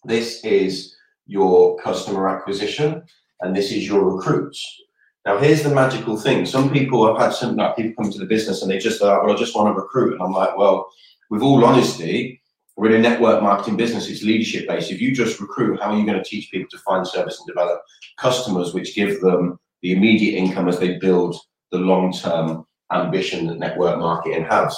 this 0.05 0.45
is 0.45 0.95
your 1.27 1.79
customer 1.79 2.29
acquisition 2.29 3.05
and 3.41 3.55
this 3.55 3.73
is 3.73 3.87
your 3.87 4.05
recruits. 4.05 4.83
Now, 5.27 5.39
here's 5.39 5.63
the 5.63 5.75
magical 5.75 6.17
thing. 6.19 6.45
Some 6.45 6.71
people 6.71 7.07
have 7.07 7.17
had 7.17 7.35
some 7.35 7.57
like 7.57 7.77
people 7.77 8.03
come 8.03 8.13
to 8.13 8.19
the 8.19 8.27
business 8.27 8.63
and 8.63 8.71
they 8.71 8.79
just 8.79 9.01
like, 9.01 9.23
well, 9.23 9.33
I 9.33 9.39
just 9.39 9.57
want 9.57 9.75
to 9.75 9.81
recruit. 9.81 10.15
And 10.15 10.23
I'm 10.23 10.33
like, 10.33 10.57
well, 10.59 10.91
with 11.31 11.43
all 11.43 11.65
honesty, 11.65 12.43
we're 12.77 12.91
in 12.91 12.97
a 12.97 13.09
network 13.09 13.43
marketing 13.43 13.77
business. 13.77 14.09
It's 14.09 14.23
leadership 14.23 14.69
based. 14.69 14.91
If 14.91 15.01
you 15.01 15.15
just 15.15 15.41
recruit, 15.41 15.81
how 15.81 15.93
are 15.93 15.99
you 15.99 16.05
going 16.05 16.23
to 16.23 16.29
teach 16.29 16.51
people 16.51 16.69
to 16.71 16.79
find 16.79 17.07
service 17.07 17.39
and 17.39 17.47
develop 17.47 17.81
customers, 18.19 18.75
which 18.75 18.95
give 18.95 19.21
them 19.21 19.59
the 19.83 19.93
immediate 19.93 20.37
income 20.37 20.69
as 20.69 20.79
they 20.79 20.99
build 20.99 21.37
the 21.71 21.79
long 21.79 22.13
term 22.13 22.67
ambition 22.93 23.47
that 23.47 23.59
network 23.59 23.99
marketing 23.99 24.45
has? 24.51 24.77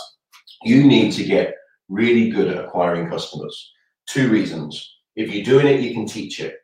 You 0.63 0.85
need 0.85 1.13
to 1.13 1.25
get 1.25 1.55
really 1.89 2.31
good 2.31 2.49
at 2.49 2.65
acquiring 2.65 3.09
customers. 3.09 3.73
Two 4.07 4.29
reasons. 4.31 4.95
If 5.17 5.35
you're 5.35 5.45
doing 5.45 5.67
it, 5.67 5.81
you 5.81 5.93
can 5.93 6.07
teach 6.07 6.39
it. 6.41 6.57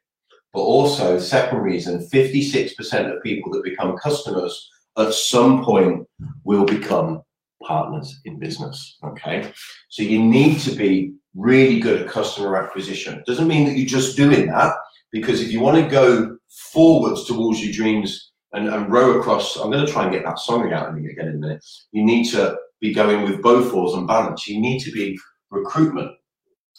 But 0.52 0.60
also, 0.60 1.18
second 1.18 1.58
reason, 1.58 2.06
56% 2.12 3.16
of 3.16 3.22
people 3.22 3.52
that 3.52 3.64
become 3.64 3.96
customers 3.96 4.70
at 4.98 5.14
some 5.14 5.64
point 5.64 6.06
will 6.44 6.64
become 6.64 7.22
partners 7.62 8.20
in 8.24 8.38
business. 8.38 8.98
Okay. 9.04 9.52
So 9.88 10.02
you 10.02 10.22
need 10.22 10.58
to 10.60 10.72
be 10.72 11.14
really 11.34 11.80
good 11.80 12.02
at 12.02 12.08
customer 12.08 12.56
acquisition. 12.56 13.22
Doesn't 13.26 13.48
mean 13.48 13.64
that 13.66 13.76
you're 13.76 13.86
just 13.86 14.16
doing 14.16 14.48
that, 14.48 14.74
because 15.12 15.40
if 15.40 15.50
you 15.50 15.60
want 15.60 15.82
to 15.82 15.90
go 15.90 16.36
forwards 16.72 17.24
towards 17.24 17.64
your 17.64 17.72
dreams 17.72 18.32
and, 18.52 18.68
and 18.68 18.92
row 18.92 19.18
across, 19.18 19.56
I'm 19.56 19.70
going 19.70 19.86
to 19.86 19.90
try 19.90 20.04
and 20.04 20.12
get 20.12 20.24
that 20.24 20.38
song 20.38 20.70
out 20.72 20.94
again 20.94 21.28
in 21.28 21.28
a 21.28 21.38
minute. 21.38 21.64
You 21.92 22.04
need 22.04 22.24
to 22.30 22.56
be 22.80 22.92
going 22.92 23.22
with 23.22 23.42
both 23.42 23.72
oars 23.72 23.94
and 23.94 24.06
balance. 24.06 24.46
You 24.46 24.60
need 24.60 24.80
to 24.80 24.92
be 24.92 25.18
recruitment. 25.50 26.10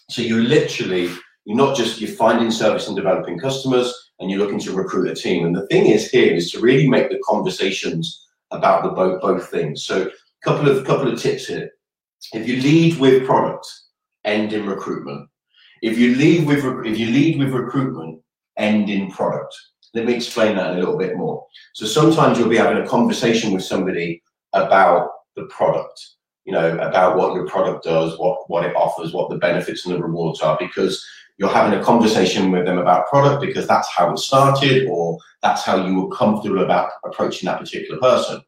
So 0.09 0.21
you 0.21 0.43
literally 0.43 1.09
you're 1.45 1.57
not 1.57 1.75
just 1.75 1.99
you're 1.99 2.09
finding 2.09 2.51
service 2.51 2.87
and 2.87 2.95
developing 2.95 3.39
customers, 3.39 3.93
and 4.19 4.29
you're 4.29 4.39
looking 4.39 4.59
to 4.59 4.71
recruit 4.71 5.09
a 5.09 5.15
team. 5.15 5.45
And 5.45 5.55
the 5.55 5.67
thing 5.67 5.87
is 5.87 6.09
here 6.09 6.33
is 6.33 6.51
to 6.51 6.59
really 6.59 6.87
make 6.87 7.09
the 7.09 7.21
conversations 7.25 8.27
about 8.51 8.83
the 8.83 8.89
both 8.89 9.21
both 9.21 9.49
things. 9.49 9.83
So, 9.83 10.09
couple 10.43 10.69
of 10.69 10.85
couple 10.85 11.11
of 11.11 11.19
tips 11.19 11.47
here. 11.47 11.71
If 12.33 12.47
you 12.47 12.61
lead 12.61 12.99
with 12.99 13.25
product, 13.25 13.67
end 14.23 14.53
in 14.53 14.65
recruitment. 14.65 15.29
If 15.81 15.97
you 15.97 16.15
lead 16.15 16.47
with 16.47 16.63
if 16.85 16.97
you 16.97 17.07
lead 17.07 17.39
with 17.39 17.53
recruitment, 17.53 18.21
end 18.57 18.89
in 18.89 19.11
product. 19.11 19.53
Let 19.93 20.05
me 20.05 20.15
explain 20.15 20.55
that 20.55 20.71
a 20.71 20.79
little 20.79 20.97
bit 20.97 21.17
more. 21.17 21.45
So 21.73 21.85
sometimes 21.85 22.39
you'll 22.39 22.49
be 22.49 22.57
having 22.57 22.81
a 22.81 22.87
conversation 22.87 23.53
with 23.53 23.63
somebody 23.63 24.23
about 24.53 25.09
the 25.35 25.43
product, 25.45 25.99
you 26.45 26.53
know, 26.53 26.77
about 26.79 27.17
what 27.17 27.35
your 27.35 27.47
product 27.47 27.83
does, 27.83 28.17
what 28.17 28.49
what 28.49 28.65
it 28.65 28.75
offers, 28.75 29.13
what 29.13 29.29
the 29.29 29.37
benefits 29.37 29.85
and 29.85 29.93
the 29.93 30.01
rewards 30.01 30.41
are, 30.41 30.57
because 30.59 31.05
you're 31.37 31.49
having 31.49 31.77
a 31.77 31.83
conversation 31.83 32.51
with 32.51 32.65
them 32.65 32.77
about 32.77 33.07
product 33.07 33.41
because 33.41 33.67
that's 33.67 33.89
how 33.89 34.11
it 34.11 34.19
started 34.19 34.87
or 34.87 35.17
that's 35.41 35.63
how 35.63 35.85
you 35.85 35.99
were 35.99 36.15
comfortable 36.15 36.63
about 36.63 36.91
approaching 37.03 37.47
that 37.47 37.59
particular 37.59 37.99
person. 37.99 38.41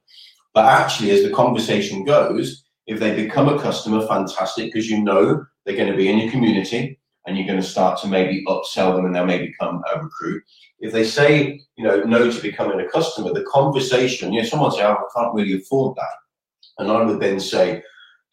But 0.54 0.66
actually, 0.66 1.12
as 1.12 1.24
the 1.24 1.32
conversation 1.32 2.06
goes, 2.06 2.64
if 2.88 3.00
they 3.00 3.16
become 3.16 3.50
a 3.50 3.60
customer, 3.60 4.06
fantastic, 4.08 4.72
because 4.72 4.90
you 4.90 5.02
know 5.02 5.46
they're 5.66 5.76
going 5.76 5.92
to 5.92 5.98
be 5.98 6.10
in 6.10 6.20
your 6.20 6.32
community 6.32 7.00
and 7.26 7.36
you're 7.36 7.48
going 7.48 7.60
to 7.60 7.68
start 7.68 8.00
to 8.02 8.08
maybe 8.08 8.46
upsell 8.48 8.96
them 8.96 9.06
and 9.06 9.16
they'll 9.16 9.26
maybe 9.26 9.48
become 9.48 9.84
a 9.92 9.98
uh, 9.98 10.04
recruit. 10.04 10.44
If 10.80 10.94
they 10.94 11.04
say, 11.04 11.60
you 11.76 11.84
know, 11.84 12.04
no 12.04 12.30
to 12.30 12.42
becoming 12.42 12.80
a 12.80 12.90
customer, 12.90 13.34
the 13.34 13.44
conversation, 13.52 14.32
you 14.32 14.42
know, 14.42 14.48
someone 14.48 14.72
say, 14.72 14.84
oh, 14.84 14.94
I 14.94 15.20
can't 15.20 15.34
really 15.34 15.58
afford 15.58 15.98
that. 15.98 16.16
And 16.78 16.92
I 16.92 17.04
would 17.04 17.20
then 17.20 17.40
say, 17.40 17.82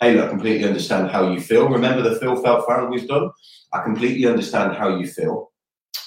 hey, 0.03 0.15
look, 0.15 0.27
I 0.27 0.31
completely 0.31 0.67
understand 0.67 1.11
how 1.11 1.31
you 1.31 1.41
feel. 1.41 1.69
Remember 1.69 2.03
the 2.03 2.19
feel 2.19 2.35
felt 2.43 2.67
found 2.67 2.91
we've 2.91 3.07
done? 3.07 3.31
I 3.73 3.83
completely 3.83 4.27
understand 4.27 4.77
how 4.77 4.97
you 4.97 5.07
feel. 5.07 5.53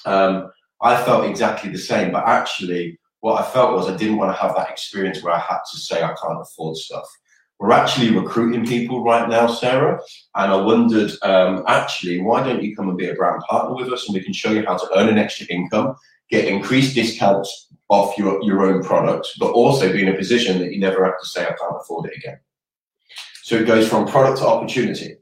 Um, 0.04 0.50
I 0.82 1.02
felt 1.02 1.24
exactly 1.24 1.70
the 1.70 1.78
same, 1.78 2.12
but 2.12 2.28
actually, 2.28 2.98
what 3.20 3.40
I 3.40 3.50
felt 3.50 3.72
was 3.72 3.88
I 3.88 3.96
didn't 3.96 4.18
want 4.18 4.36
to 4.36 4.40
have 4.40 4.54
that 4.54 4.70
experience 4.70 5.22
where 5.22 5.32
I 5.32 5.38
had 5.38 5.60
to 5.72 5.78
say 5.78 6.02
I 6.02 6.08
can't 6.08 6.42
afford 6.42 6.76
stuff. 6.76 7.08
We're 7.58 7.72
actually 7.72 8.10
recruiting 8.10 8.66
people 8.66 9.02
right 9.02 9.26
now, 9.30 9.46
Sarah, 9.46 9.98
and 10.34 10.52
I 10.52 10.56
wondered 10.56 11.12
um, 11.22 11.64
actually, 11.66 12.20
why 12.20 12.42
don't 12.42 12.62
you 12.62 12.76
come 12.76 12.90
and 12.90 12.98
be 12.98 13.08
a 13.08 13.14
brand 13.14 13.40
partner 13.48 13.74
with 13.74 13.90
us 13.90 14.06
and 14.06 14.14
we 14.14 14.22
can 14.22 14.34
show 14.34 14.50
you 14.50 14.62
how 14.66 14.76
to 14.76 14.90
earn 14.94 15.08
an 15.08 15.16
extra 15.16 15.46
income, 15.46 15.96
get 16.28 16.44
increased 16.44 16.94
discounts 16.94 17.68
off 17.88 18.18
your, 18.18 18.42
your 18.42 18.66
own 18.66 18.82
products, 18.82 19.34
but 19.40 19.52
also 19.52 19.90
be 19.90 20.02
in 20.02 20.14
a 20.14 20.18
position 20.18 20.58
that 20.58 20.70
you 20.70 20.78
never 20.78 21.02
have 21.02 21.18
to 21.18 21.26
say, 21.26 21.44
I 21.44 21.54
can't 21.54 21.80
afford 21.80 22.10
it 22.10 22.18
again. 22.18 22.38
So 23.46 23.54
it 23.54 23.64
goes 23.64 23.88
from 23.88 24.08
product 24.08 24.38
to 24.38 24.46
opportunity. 24.48 25.18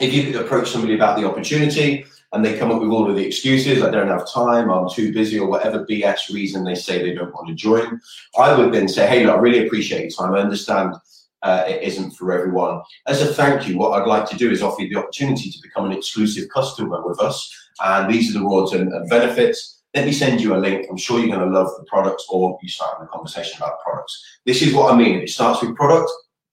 If 0.00 0.12
you 0.12 0.36
approach 0.40 0.68
somebody 0.68 0.96
about 0.96 1.16
the 1.16 1.28
opportunity 1.28 2.04
and 2.32 2.44
they 2.44 2.58
come 2.58 2.72
up 2.72 2.80
with 2.80 2.90
all 2.90 3.08
of 3.08 3.14
the 3.14 3.24
excuses, 3.24 3.84
I 3.84 3.90
don't 3.92 4.08
have 4.08 4.28
time, 4.28 4.68
I'm 4.68 4.90
too 4.90 5.12
busy, 5.12 5.38
or 5.38 5.48
whatever 5.48 5.86
BS 5.86 6.34
reason 6.34 6.64
they 6.64 6.74
say 6.74 7.00
they 7.00 7.14
don't 7.14 7.32
want 7.32 7.46
to 7.46 7.54
join, 7.54 8.00
I 8.36 8.56
would 8.56 8.72
then 8.72 8.88
say, 8.88 9.06
hey, 9.06 9.24
look, 9.24 9.36
I 9.36 9.38
really 9.38 9.64
appreciate 9.64 10.00
your 10.00 10.10
time. 10.10 10.34
I 10.34 10.40
understand 10.40 10.96
uh, 11.44 11.62
it 11.68 11.84
isn't 11.84 12.16
for 12.16 12.32
everyone. 12.32 12.82
As 13.06 13.22
a 13.22 13.32
thank 13.32 13.68
you, 13.68 13.78
what 13.78 13.92
I'd 13.92 14.08
like 14.08 14.28
to 14.30 14.36
do 14.36 14.50
is 14.50 14.60
offer 14.60 14.82
you 14.82 14.88
the 14.88 14.98
opportunity 14.98 15.48
to 15.48 15.58
become 15.62 15.84
an 15.84 15.96
exclusive 15.96 16.48
customer 16.52 17.06
with 17.06 17.20
us. 17.20 17.48
And 17.80 18.12
these 18.12 18.30
are 18.30 18.40
the 18.40 18.44
rewards 18.44 18.72
and, 18.72 18.92
and 18.92 19.08
benefits. 19.08 19.84
let 19.94 20.06
me 20.06 20.12
send 20.12 20.40
you 20.40 20.56
a 20.56 20.58
link. 20.58 20.88
I'm 20.90 20.96
sure 20.96 21.20
you're 21.20 21.36
going 21.36 21.48
to 21.48 21.56
love 21.56 21.70
the 21.78 21.84
products, 21.84 22.26
or 22.28 22.58
you 22.60 22.68
start 22.68 23.00
a 23.00 23.06
conversation 23.06 23.58
about 23.58 23.80
products. 23.84 24.20
This 24.46 24.62
is 24.62 24.74
what 24.74 24.92
I 24.92 24.96
mean. 24.96 25.20
It 25.20 25.28
starts 25.28 25.62
with 25.62 25.76
product, 25.76 26.10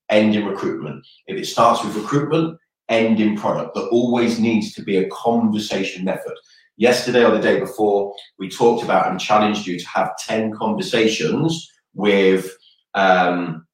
end 0.10 0.36
in 0.36 0.46
recruitment. 0.46 1.06
If 1.28 1.38
it 1.38 1.46
starts 1.46 1.84
with 1.84 1.96
recruitment, 1.96 2.58
end 2.90 3.20
in 3.20 3.38
product. 3.38 3.76
There 3.76 3.86
always 3.86 4.40
needs 4.40 4.74
to 4.74 4.84
be 4.84 4.98
a 4.98 5.10
conversation 5.10 6.04
method. 6.04 6.34
Yesterday 6.78 7.24
or 7.24 7.32
the 7.32 7.42
day 7.42 7.60
before, 7.60 8.16
we 8.38 8.50
talked 8.50 8.84
about 8.84 9.10
and 9.10 9.20
challenged 9.20 9.68
you 9.68 9.80
to 9.80 9.88
have 9.88 10.18
10 10.18 10.54
conversations 10.54 11.70
with 11.94 12.56
um, 12.96 13.66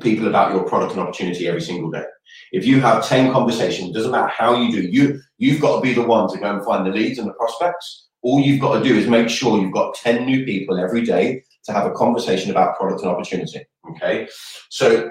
people 0.00 0.28
about 0.28 0.52
your 0.52 0.64
product 0.64 0.92
and 0.92 1.00
opportunity 1.00 1.48
every 1.48 1.60
single 1.60 1.90
day. 1.90 2.04
If 2.52 2.64
you 2.64 2.80
have 2.80 3.06
10 3.06 3.32
conversations, 3.32 3.90
it 3.90 3.94
doesn't 3.94 4.10
matter 4.10 4.28
how 4.28 4.60
you 4.60 4.70
do, 4.70 4.88
you, 4.88 5.20
you've 5.38 5.60
got 5.60 5.76
to 5.76 5.82
be 5.82 5.94
the 5.94 6.02
one 6.02 6.28
to 6.30 6.38
go 6.38 6.54
and 6.54 6.64
find 6.64 6.86
the 6.86 6.90
leads 6.90 7.18
and 7.18 7.28
the 7.28 7.34
prospects. 7.34 8.08
All 8.22 8.40
you've 8.40 8.60
got 8.60 8.78
to 8.78 8.84
do 8.84 8.94
is 8.94 9.06
make 9.06 9.28
sure 9.28 9.60
you've 9.60 9.72
got 9.72 9.94
10 9.94 10.26
new 10.26 10.44
people 10.44 10.78
every 10.78 11.02
day 11.02 11.42
to 11.64 11.72
have 11.72 11.86
a 11.86 11.92
conversation 11.92 12.50
about 12.50 12.76
product 12.76 13.02
and 13.02 13.10
opportunity. 13.10 13.64
Okay. 13.90 14.28
So 14.68 15.10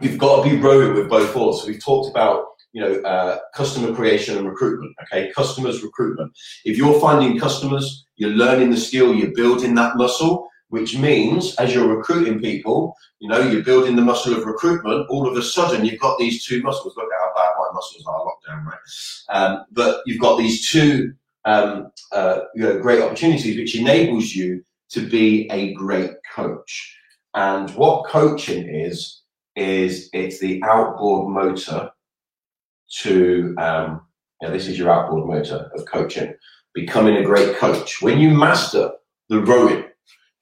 you've 0.00 0.18
got 0.18 0.42
to 0.42 0.50
be 0.50 0.56
rowing 0.56 0.94
with 0.94 1.08
both 1.08 1.34
oars. 1.36 1.64
We've 1.66 1.82
talked 1.82 2.10
about 2.10 2.44
you 2.72 2.82
know, 2.82 3.00
uh, 3.00 3.38
customer 3.54 3.94
creation 3.94 4.36
and 4.36 4.46
recruitment. 4.46 4.94
Okay, 5.02 5.32
customers 5.32 5.82
recruitment. 5.82 6.32
If 6.64 6.76
you're 6.76 7.00
finding 7.00 7.38
customers, 7.38 8.06
you're 8.16 8.30
learning 8.30 8.70
the 8.70 8.76
skill, 8.76 9.14
you're 9.14 9.34
building 9.34 9.74
that 9.76 9.96
muscle, 9.96 10.48
which 10.68 10.98
means 10.98 11.54
as 11.56 11.74
you're 11.74 11.88
recruiting 11.88 12.40
people, 12.40 12.94
you 13.20 13.28
know, 13.28 13.40
you're 13.40 13.64
building 13.64 13.96
the 13.96 14.02
muscle 14.02 14.34
of 14.34 14.44
recruitment. 14.44 15.08
All 15.08 15.26
of 15.26 15.36
a 15.36 15.42
sudden, 15.42 15.84
you've 15.84 16.00
got 16.00 16.18
these 16.18 16.44
two 16.44 16.62
muscles. 16.62 16.94
Look 16.96 17.06
at 17.06 17.20
how 17.20 17.32
bad 17.34 17.52
my 17.58 17.68
muscles 17.72 18.04
are 18.06 18.20
lockdown, 18.20 18.64
right? 18.64 18.78
Um, 19.30 19.64
but 19.72 20.02
you've 20.06 20.20
got 20.20 20.36
these 20.36 20.70
two 20.70 21.14
um, 21.44 21.90
uh, 22.12 22.40
you 22.54 22.62
know, 22.62 22.78
great 22.78 23.02
opportunities, 23.02 23.56
which 23.56 23.74
enables 23.74 24.34
you 24.34 24.62
to 24.90 25.06
be 25.06 25.50
a 25.50 25.72
great 25.74 26.10
coach. 26.34 26.96
And 27.34 27.70
what 27.70 28.06
coaching 28.06 28.68
is 28.68 29.22
is 29.58 30.08
it's 30.12 30.38
the 30.38 30.62
outboard 30.64 31.28
motor 31.28 31.90
to 33.00 33.54
um, 33.58 34.00
know, 34.42 34.52
this 34.52 34.68
is 34.68 34.78
your 34.78 34.90
outboard 34.90 35.28
motor 35.28 35.70
of 35.74 35.84
coaching, 35.86 36.34
becoming 36.74 37.16
a 37.16 37.24
great 37.24 37.56
coach. 37.56 38.00
When 38.00 38.18
you 38.18 38.30
master 38.30 38.92
the 39.28 39.40
rowing 39.40 39.84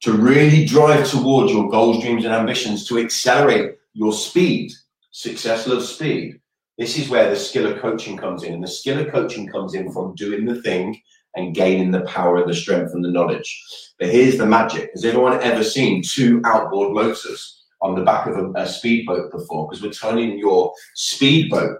to 0.02 0.12
really 0.12 0.64
drive 0.64 1.08
towards 1.08 1.52
your 1.52 1.70
goals, 1.70 2.02
dreams, 2.02 2.24
and 2.24 2.34
ambitions, 2.34 2.86
to 2.88 2.98
accelerate 2.98 3.76
your 3.94 4.12
speed, 4.12 4.72
success 5.10 5.66
loves 5.66 5.88
speed. 5.88 6.40
This 6.78 6.98
is 6.98 7.08
where 7.08 7.30
the 7.30 7.36
skill 7.36 7.66
of 7.66 7.80
coaching 7.80 8.18
comes 8.18 8.42
in. 8.42 8.52
And 8.52 8.62
the 8.62 8.68
skill 8.68 8.98
of 8.98 9.10
coaching 9.10 9.48
comes 9.48 9.74
in 9.74 9.90
from 9.90 10.14
doing 10.14 10.44
the 10.44 10.60
thing 10.60 11.00
and 11.34 11.54
gaining 11.54 11.90
the 11.90 12.02
power 12.02 12.36
and 12.36 12.48
the 12.48 12.54
strength 12.54 12.92
and 12.92 13.04
the 13.04 13.10
knowledge. 13.10 13.64
But 13.98 14.10
here's 14.10 14.36
the 14.36 14.46
magic. 14.46 14.90
Has 14.92 15.04
anyone 15.04 15.40
ever 15.42 15.64
seen 15.64 16.02
two 16.02 16.42
outboard 16.44 16.92
motors 16.92 17.55
on 17.80 17.94
the 17.94 18.02
back 18.02 18.26
of 18.26 18.36
a, 18.36 18.50
a 18.52 18.66
speedboat 18.66 19.30
before? 19.32 19.68
Because 19.68 19.82
we're 19.82 19.92
turning 19.92 20.38
your 20.38 20.72
speedboat 20.94 21.78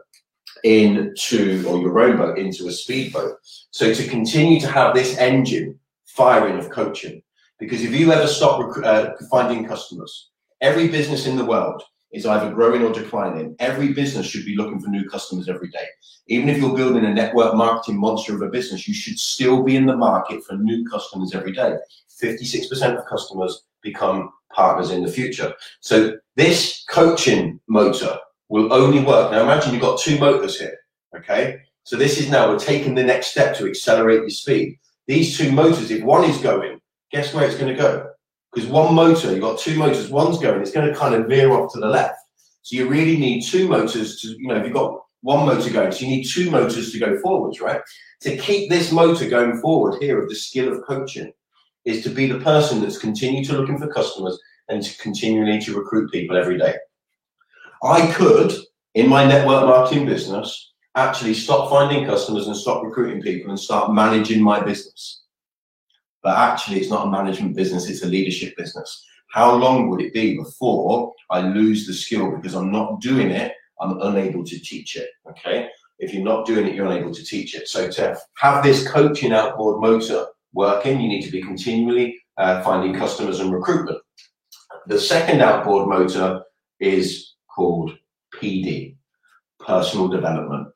into, 0.65 1.65
or 1.69 1.81
your 1.81 1.93
rowboat 1.93 2.39
into 2.39 2.67
a 2.69 2.73
speedboat. 2.73 3.37
So 3.71 3.93
to 3.93 4.09
continue 4.09 4.61
to 4.61 4.69
have 4.69 4.95
this 4.95 5.17
engine 5.19 5.79
firing 6.07 6.59
of 6.59 6.71
coaching, 6.71 7.23
because 7.59 7.83
if 7.83 7.93
you 7.93 8.13
ever 8.13 8.27
stop 8.27 8.77
uh, 8.85 9.11
finding 9.31 9.67
customers, 9.67 10.31
every 10.61 10.89
business 10.89 11.27
in 11.27 11.37
the 11.37 11.45
world 11.45 11.83
is 12.13 12.27
either 12.27 12.53
growing 12.53 12.83
or 12.83 12.93
declining. 12.93 13.55
Every 13.59 13.93
business 13.93 14.27
should 14.27 14.45
be 14.45 14.57
looking 14.57 14.81
for 14.81 14.89
new 14.89 15.09
customers 15.09 15.49
every 15.49 15.69
day. 15.69 15.87
Even 16.29 16.49
if 16.49 16.59
you're 16.59 16.75
building 16.75 17.05
a 17.05 17.13
network 17.13 17.55
marketing 17.55 17.99
monster 17.99 18.35
of 18.35 18.43
a 18.43 18.49
business, 18.49 18.89
you 18.89 18.95
should 18.95 19.19
still 19.19 19.63
be 19.63 19.77
in 19.77 19.87
the 19.87 19.97
market 19.97 20.43
for 20.45 20.55
new 20.55 20.85
customers 20.89 21.35
every 21.35 21.53
day. 21.53 21.77
56% 22.23 22.99
of 22.99 23.07
customers 23.07 23.65
become 23.83 24.31
partners 24.57 24.91
in 24.91 25.03
the 25.03 25.13
future. 25.13 25.53
So 25.81 26.17
this 26.35 26.85
coaching 26.89 27.61
motor 27.69 28.19
will 28.49 28.73
only 28.73 29.05
work. 29.05 29.31
Now 29.31 29.43
imagine 29.43 29.73
you've 29.73 29.83
got 29.83 30.01
two 30.01 30.19
motors 30.19 30.59
here, 30.59 30.77
okay? 31.17 31.61
So 31.85 31.97
this 31.97 32.19
is 32.19 32.31
now, 32.31 32.51
we're 32.51 32.59
taking 32.59 32.95
the 32.95 33.05
next 33.05 33.29
step 33.29 33.57
to 33.57 33.69
accelerate 33.69 34.21
your 34.21 34.31
speed. 34.31 34.79
These 35.07 35.39
two 35.39 35.53
motors, 35.53 35.91
if 35.91 36.03
one 36.03 36.29
is 36.29 36.39
going, 36.39 36.81
guess 37.13 37.33
where 37.33 37.45
it's 37.45 37.57
going 37.57 37.73
to 37.73 37.81
go? 37.81 38.11
Because 38.53 38.69
one 38.69 38.95
motor, 38.95 39.31
you've 39.31 39.43
got 39.43 39.59
two 39.59 39.79
motors, 39.79 40.11
one's 40.11 40.39
going, 40.39 40.61
it's 40.61 40.73
going 40.73 40.89
to 40.89 40.99
kind 40.99 41.15
of 41.15 41.29
veer 41.29 41.53
off 41.53 41.73
to 41.75 41.81
the 41.81 41.87
left. 41.87 42.19
So 42.63 42.77
you 42.77 42.89
really 42.89 43.17
need 43.17 43.43
two 43.43 43.69
motors 43.69 44.21
to, 44.23 44.29
you 44.29 44.49
know, 44.49 44.57
if 44.57 44.65
you've 44.65 44.75
got 44.75 45.01
one 45.21 45.47
motor 45.47 45.71
going, 45.71 45.93
so 45.93 46.05
you 46.05 46.09
need 46.09 46.25
two 46.25 46.51
motors 46.51 46.91
to 46.91 46.99
go 46.99 47.19
forwards, 47.21 47.61
right? 47.61 47.81
To 48.23 48.37
keep 48.37 48.71
this 48.71 48.91
motor 48.91 49.29
going 49.29 49.61
forward 49.61 50.03
here 50.03 50.21
of 50.21 50.29
the 50.29 50.35
skill 50.35 50.73
of 50.73 50.83
coaching 50.85 51.33
is 51.87 52.03
to 52.03 52.11
be 52.11 52.27
the 52.27 52.41
person 52.41 52.81
that's 52.81 52.99
continue 52.99 53.45
to 53.45 53.57
looking 53.57 53.79
for 53.79 53.89
customers 53.89 54.39
and 54.69 54.83
to 54.83 54.99
continually 54.99 55.61
to 55.61 55.79
recruit 55.79 56.11
people 56.11 56.37
every 56.37 56.59
day. 56.59 56.75
I 57.83 58.13
could, 58.13 58.53
in 58.95 59.09
my 59.09 59.25
network 59.25 59.65
marketing 59.65 60.05
business, 60.05 60.73
actually 60.97 61.35
stop 61.35 61.71
finding 61.71 62.05
customers 62.05 62.49
and 62.49 62.57
stop 62.57 62.83
recruiting 62.83 63.23
people 63.23 63.51
and 63.51 63.61
start 63.61 63.93
managing 63.93 64.43
my 64.43 64.61
business. 64.61 65.23
But 66.23 66.37
actually, 66.37 66.81
it's 66.81 66.91
not 66.91 67.07
a 67.07 67.11
management 67.11 67.55
business, 67.55 67.89
it's 67.89 68.03
a 68.03 68.09
leadership 68.09 68.57
business. 68.57 69.05
How 69.31 69.55
long 69.55 69.89
would 69.89 70.01
it 70.01 70.13
be 70.13 70.37
before 70.37 71.13
I 71.31 71.41
lose 71.41 71.87
the 71.87 71.95
skill 71.95 72.35
because 72.35 72.55
I'm 72.55 72.73
not 72.73 73.01
doing 73.01 73.31
it? 73.31 73.53
I'm 73.81 74.01
unable 74.01 74.43
to 74.45 74.59
teach 74.59 74.97
it. 74.97 75.11
Okay. 75.31 75.69
If 75.99 76.13
you're 76.13 76.25
not 76.25 76.47
doing 76.47 76.67
it, 76.67 76.75
you're 76.75 76.87
unable 76.87 77.15
to 77.15 77.25
teach 77.25 77.55
it. 77.55 77.69
So 77.69 77.89
to 77.91 78.19
have 78.39 78.65
this 78.65 78.89
coaching 78.89 79.33
outboard 79.33 79.81
motor 79.81 80.27
working, 80.57 81.01
you 81.01 81.09
need 81.09 81.23
to 81.23 81.31
be 81.31 81.43
continually 81.43 82.19
uh, 82.39 82.63
finding 82.63 82.95
customers 82.95 83.39
and 83.39 83.53
recruitment. 83.53 83.99
The 84.87 84.99
second 84.99 85.43
outboard 85.43 85.89
motor 85.89 86.43
is 86.81 87.35
called 87.55 87.93
PD, 88.35 88.97
personal 89.61 90.09
development. 90.09 90.69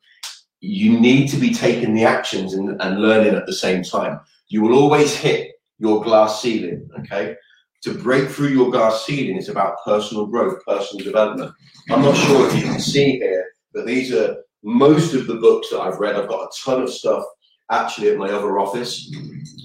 You 0.59 0.99
need 0.99 1.27
to 1.29 1.37
be 1.37 1.53
taking 1.53 1.95
the 1.95 2.05
actions 2.05 2.53
and, 2.53 2.79
and 2.81 3.01
learning 3.01 3.33
at 3.33 3.47
the 3.47 3.53
same 3.53 3.83
time. 3.83 4.19
You 4.49 4.61
will 4.61 4.77
always 4.77 5.15
hit 5.15 5.53
your 5.79 6.03
glass 6.03 6.41
ceiling, 6.41 6.87
okay? 6.99 7.35
To 7.83 7.93
break 7.95 8.29
through 8.29 8.49
your 8.49 8.69
glass 8.69 9.05
ceiling 9.05 9.37
is 9.37 9.49
about 9.49 9.77
personal 9.83 10.27
growth, 10.27 10.63
personal 10.67 11.03
development. 11.03 11.51
I'm 11.89 12.03
not 12.03 12.15
sure 12.15 12.47
if 12.47 12.55
you 12.55 12.63
can 12.63 12.79
see 12.79 13.17
here, 13.17 13.45
but 13.73 13.87
these 13.87 14.13
are 14.13 14.37
most 14.61 15.15
of 15.15 15.25
the 15.25 15.35
books 15.35 15.71
that 15.71 15.81
I've 15.81 15.99
read. 15.99 16.15
I've 16.15 16.29
got 16.29 16.43
a 16.43 16.51
ton 16.63 16.83
of 16.83 16.93
stuff 16.93 17.23
actually 17.71 18.09
at 18.09 18.17
my 18.17 18.29
other 18.29 18.59
office. 18.59 19.13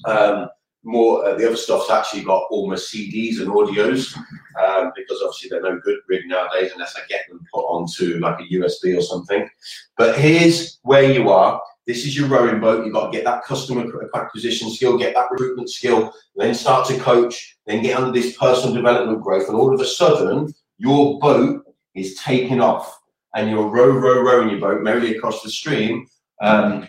Um, 0.05 0.49
more 0.87 1.27
uh, 1.27 1.35
the 1.35 1.47
other 1.47 1.57
stuff's 1.57 1.91
actually 1.91 2.23
got 2.23 2.45
all 2.49 2.69
my 2.69 2.77
CDs 2.77 3.41
and 3.41 3.49
audios 3.49 4.17
um, 4.17 4.93
because 4.95 5.21
obviously 5.21 5.51
they're 5.51 5.61
no 5.61 5.81
good 5.81 5.99
really 6.09 6.27
nowadays 6.29 6.71
unless 6.73 6.97
I 6.97 7.01
get 7.09 7.29
them 7.29 7.45
put 7.53 7.65
onto 7.65 8.19
like 8.21 8.39
a 8.41 8.55
USB 8.55 8.97
or 8.97 9.03
something. 9.03 9.49
But 9.99 10.17
here's 10.17 10.79
where 10.83 11.11
you 11.13 11.29
are. 11.29 11.61
This 11.87 12.05
is 12.07 12.17
your 12.17 12.29
rowing 12.29 12.61
boat. 12.61 12.85
You've 12.85 12.95
got 12.95 13.07
to 13.07 13.17
get 13.17 13.25
that 13.25 13.45
customer 13.45 13.85
acquisition 14.15 14.71
skill, 14.71 14.99
get 14.99 15.15
that 15.15 15.31
recruitment 15.31 15.71
skill, 15.71 16.13
then 16.35 16.55
start 16.55 16.89
to 16.89 16.99
coach, 16.99 17.57
then 17.67 17.83
get 17.83 17.97
under 17.97 18.13
this 18.13 18.37
personal 18.37 18.75
development 18.75 19.23
growth, 19.23 19.49
and 19.49 19.57
all 19.57 19.73
of 19.73 19.81
a 19.81 19.85
sudden 19.85 20.53
your 20.79 21.19
boat 21.21 21.63
is 21.95 22.17
taking 22.17 22.61
off, 22.61 22.97
and 23.35 23.51
you're 23.51 23.69
row, 23.69 23.91
row, 23.91 24.21
rowing 24.21 24.51
your 24.51 24.61
boat 24.61 24.83
merrily 24.83 25.17
across 25.17 25.43
the 25.43 25.51
stream. 25.51 26.07
Um, 26.41 26.87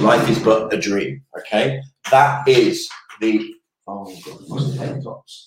life 0.00 0.28
is 0.28 0.38
but 0.38 0.72
a 0.72 0.80
dream. 0.80 1.22
Okay, 1.38 1.80
that 2.10 2.46
is 2.48 2.88
the 3.20 3.54
oh 3.86 4.04
god, 4.24 4.38
what's 4.48 4.76
the 4.76 5.00
tops? 5.02 5.46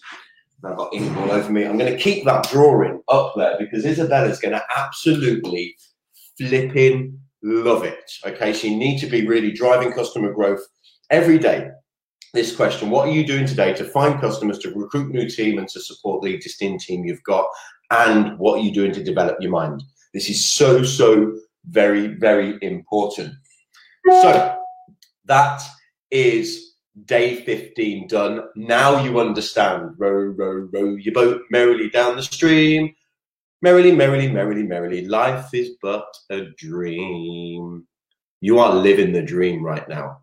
I've 0.64 0.78
got 0.78 0.94
ink 0.94 1.16
all 1.18 1.32
over 1.32 1.52
me. 1.52 1.66
I'm 1.66 1.78
going 1.78 1.92
to 1.92 2.00
keep 2.00 2.26
that 2.26 2.50
drawing 2.50 3.02
up 3.10 3.34
there 3.36 3.58
because 3.60 3.86
Isabella's 3.86 4.40
going 4.40 4.56
to 4.56 4.64
absolutely 4.76 5.76
flipping 6.38 7.20
love 7.44 7.84
it. 7.84 8.12
Okay, 8.26 8.54
so 8.54 8.68
you 8.68 8.76
need 8.76 9.00
to 9.00 9.08
be 9.08 9.28
really 9.28 9.52
driving 9.52 9.94
customer 9.94 10.34
growth 10.34 10.66
every 11.10 11.38
day. 11.38 11.70
This 12.34 12.56
question: 12.56 12.90
What 12.90 13.08
are 13.08 13.12
you 13.12 13.26
doing 13.26 13.46
today 13.46 13.74
to 13.74 13.84
find 13.84 14.20
customers, 14.20 14.60
to 14.60 14.72
recruit 14.72 15.14
new 15.14 15.30
team, 15.30 15.60
and 15.60 15.68
to 15.70 15.80
support 15.80 16.24
the 16.24 16.34
existing 16.34 16.80
team 16.80 17.06
you've 17.06 17.24
got? 17.24 17.48
And 17.92 18.38
what 18.40 18.60
are 18.60 18.64
you 18.64 18.74
doing 18.74 18.92
to 18.94 19.04
develop 19.04 19.38
your 19.40 19.52
mind? 19.52 19.82
This 20.14 20.30
is 20.30 20.44
so 20.44 20.84
so 20.84 21.38
very 21.68 22.08
very 22.08 22.58
important. 22.62 23.34
So 24.10 24.58
that 25.26 25.62
is 26.12 26.76
day 27.06 27.44
15 27.44 28.08
done. 28.08 28.42
Now 28.56 29.04
you 29.04 29.20
understand. 29.20 29.92
Row, 29.98 30.34
row, 30.38 30.70
row 30.74 30.96
your 30.96 31.14
boat 31.14 31.42
merrily 31.52 31.90
down 31.90 32.16
the 32.16 32.24
stream. 32.24 32.94
Merrily, 33.62 33.92
merrily, 33.92 34.30
merrily, 34.30 34.64
merrily. 34.64 35.06
Life 35.08 35.54
is 35.54 35.72
but 35.82 36.06
a 36.30 36.46
dream. 36.58 37.86
You 38.40 38.60
are 38.60 38.74
living 38.74 39.12
the 39.12 39.22
dream 39.22 39.64
right 39.64 39.88
now. 39.90 40.20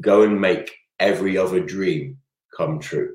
Go 0.00 0.22
and 0.22 0.40
make 0.40 0.74
every 0.98 1.38
other 1.38 1.60
dream 1.60 2.18
come 2.56 2.80
true. 2.80 3.14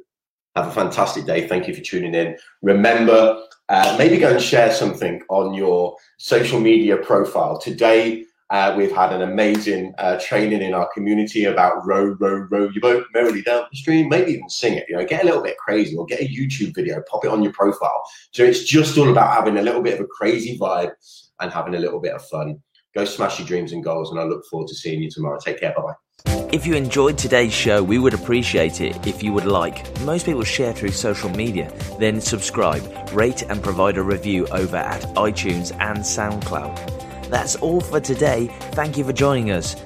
Have 0.56 0.68
a 0.68 0.72
fantastic 0.72 1.26
day. 1.26 1.48
Thank 1.48 1.68
you 1.68 1.76
for 1.76 1.82
tuning 1.82 2.16
in. 2.16 2.38
Remember, 2.62 3.42
uh, 3.70 3.96
maybe 3.98 4.18
go 4.18 4.32
and 4.32 4.42
share 4.42 4.72
something 4.72 5.22
on 5.30 5.54
your 5.54 5.96
social 6.18 6.60
media 6.60 6.98
profile. 6.98 7.58
Today, 7.58 8.24
Uh, 8.50 8.74
we've 8.78 8.96
had 8.96 9.12
an 9.12 9.24
amazing 9.24 9.94
uh, 9.98 10.18
training 10.28 10.62
in 10.62 10.74
our 10.74 10.88
community 10.94 11.44
about 11.44 11.86
row, 11.86 12.16
row, 12.22 12.48
row 12.50 12.70
your 12.74 12.80
boat 12.80 13.04
merrily 13.14 13.42
down 13.42 13.64
the 13.70 13.78
stream. 13.78 14.08
Maybe 14.08 14.32
even 14.32 14.50
sing 14.50 14.76
it. 14.78 14.86
You 14.88 14.96
know, 14.96 15.06
get 15.06 15.24
a 15.24 15.26
little 15.26 15.44
bit 15.44 15.58
crazy 15.58 15.98
or 15.98 16.06
get 16.06 16.22
a 16.22 16.34
YouTube 16.38 16.74
video, 16.74 17.04
pop 17.12 17.26
it 17.26 17.32
on 17.36 17.44
your 17.44 17.52
profile. 17.52 18.02
So 18.32 18.44
it's 18.46 18.64
just 18.64 18.98
all 18.98 19.12
about 19.12 19.34
having 19.34 19.58
a 19.58 19.62
little 19.62 19.82
bit 19.82 19.96
of 19.96 20.06
a 20.06 20.08
crazy 20.08 20.58
vibe 20.58 20.94
and 21.42 21.52
having 21.52 21.76
a 21.76 21.84
little 21.86 22.00
bit 22.00 22.14
of 22.14 22.26
fun. 22.26 22.64
Go 22.96 23.04
smash 23.04 23.38
your 23.38 23.48
dreams 23.50 23.74
and 23.74 23.84
goals, 23.84 24.12
and 24.12 24.20
I 24.20 24.24
look 24.24 24.46
forward 24.46 24.70
to 24.70 24.76
seeing 24.76 25.04
you 25.04 25.12
tomorrow. 25.12 25.40
Take 25.40 25.60
care. 25.60 25.74
Bye 25.76 25.82
bye. 25.82 26.07
If 26.50 26.66
you 26.66 26.76
enjoyed 26.76 27.18
today's 27.18 27.52
show, 27.52 27.84
we 27.84 28.00
would 28.00 28.14
appreciate 28.14 28.80
it 28.80 29.06
if 29.06 29.22
you 29.22 29.34
would 29.34 29.46
like. 29.46 29.86
Most 30.04 30.26
people 30.26 30.46
share 30.46 30.72
through 30.72 30.92
social 30.92 31.30
media, 31.30 31.70
then 32.00 32.22
subscribe, 32.22 32.84
rate, 33.12 33.42
and 33.42 33.62
provide 33.62 33.98
a 33.98 34.02
review 34.02 34.48
over 34.48 34.78
at 34.78 35.02
iTunes 35.16 35.76
and 35.82 36.00
SoundCloud. 36.00 37.30
That's 37.30 37.58
all 37.58 37.82
for 37.82 38.00
today. 38.00 38.48
Thank 38.72 38.98
you 38.98 39.04
for 39.04 39.12
joining 39.12 39.52
us. 39.52 39.76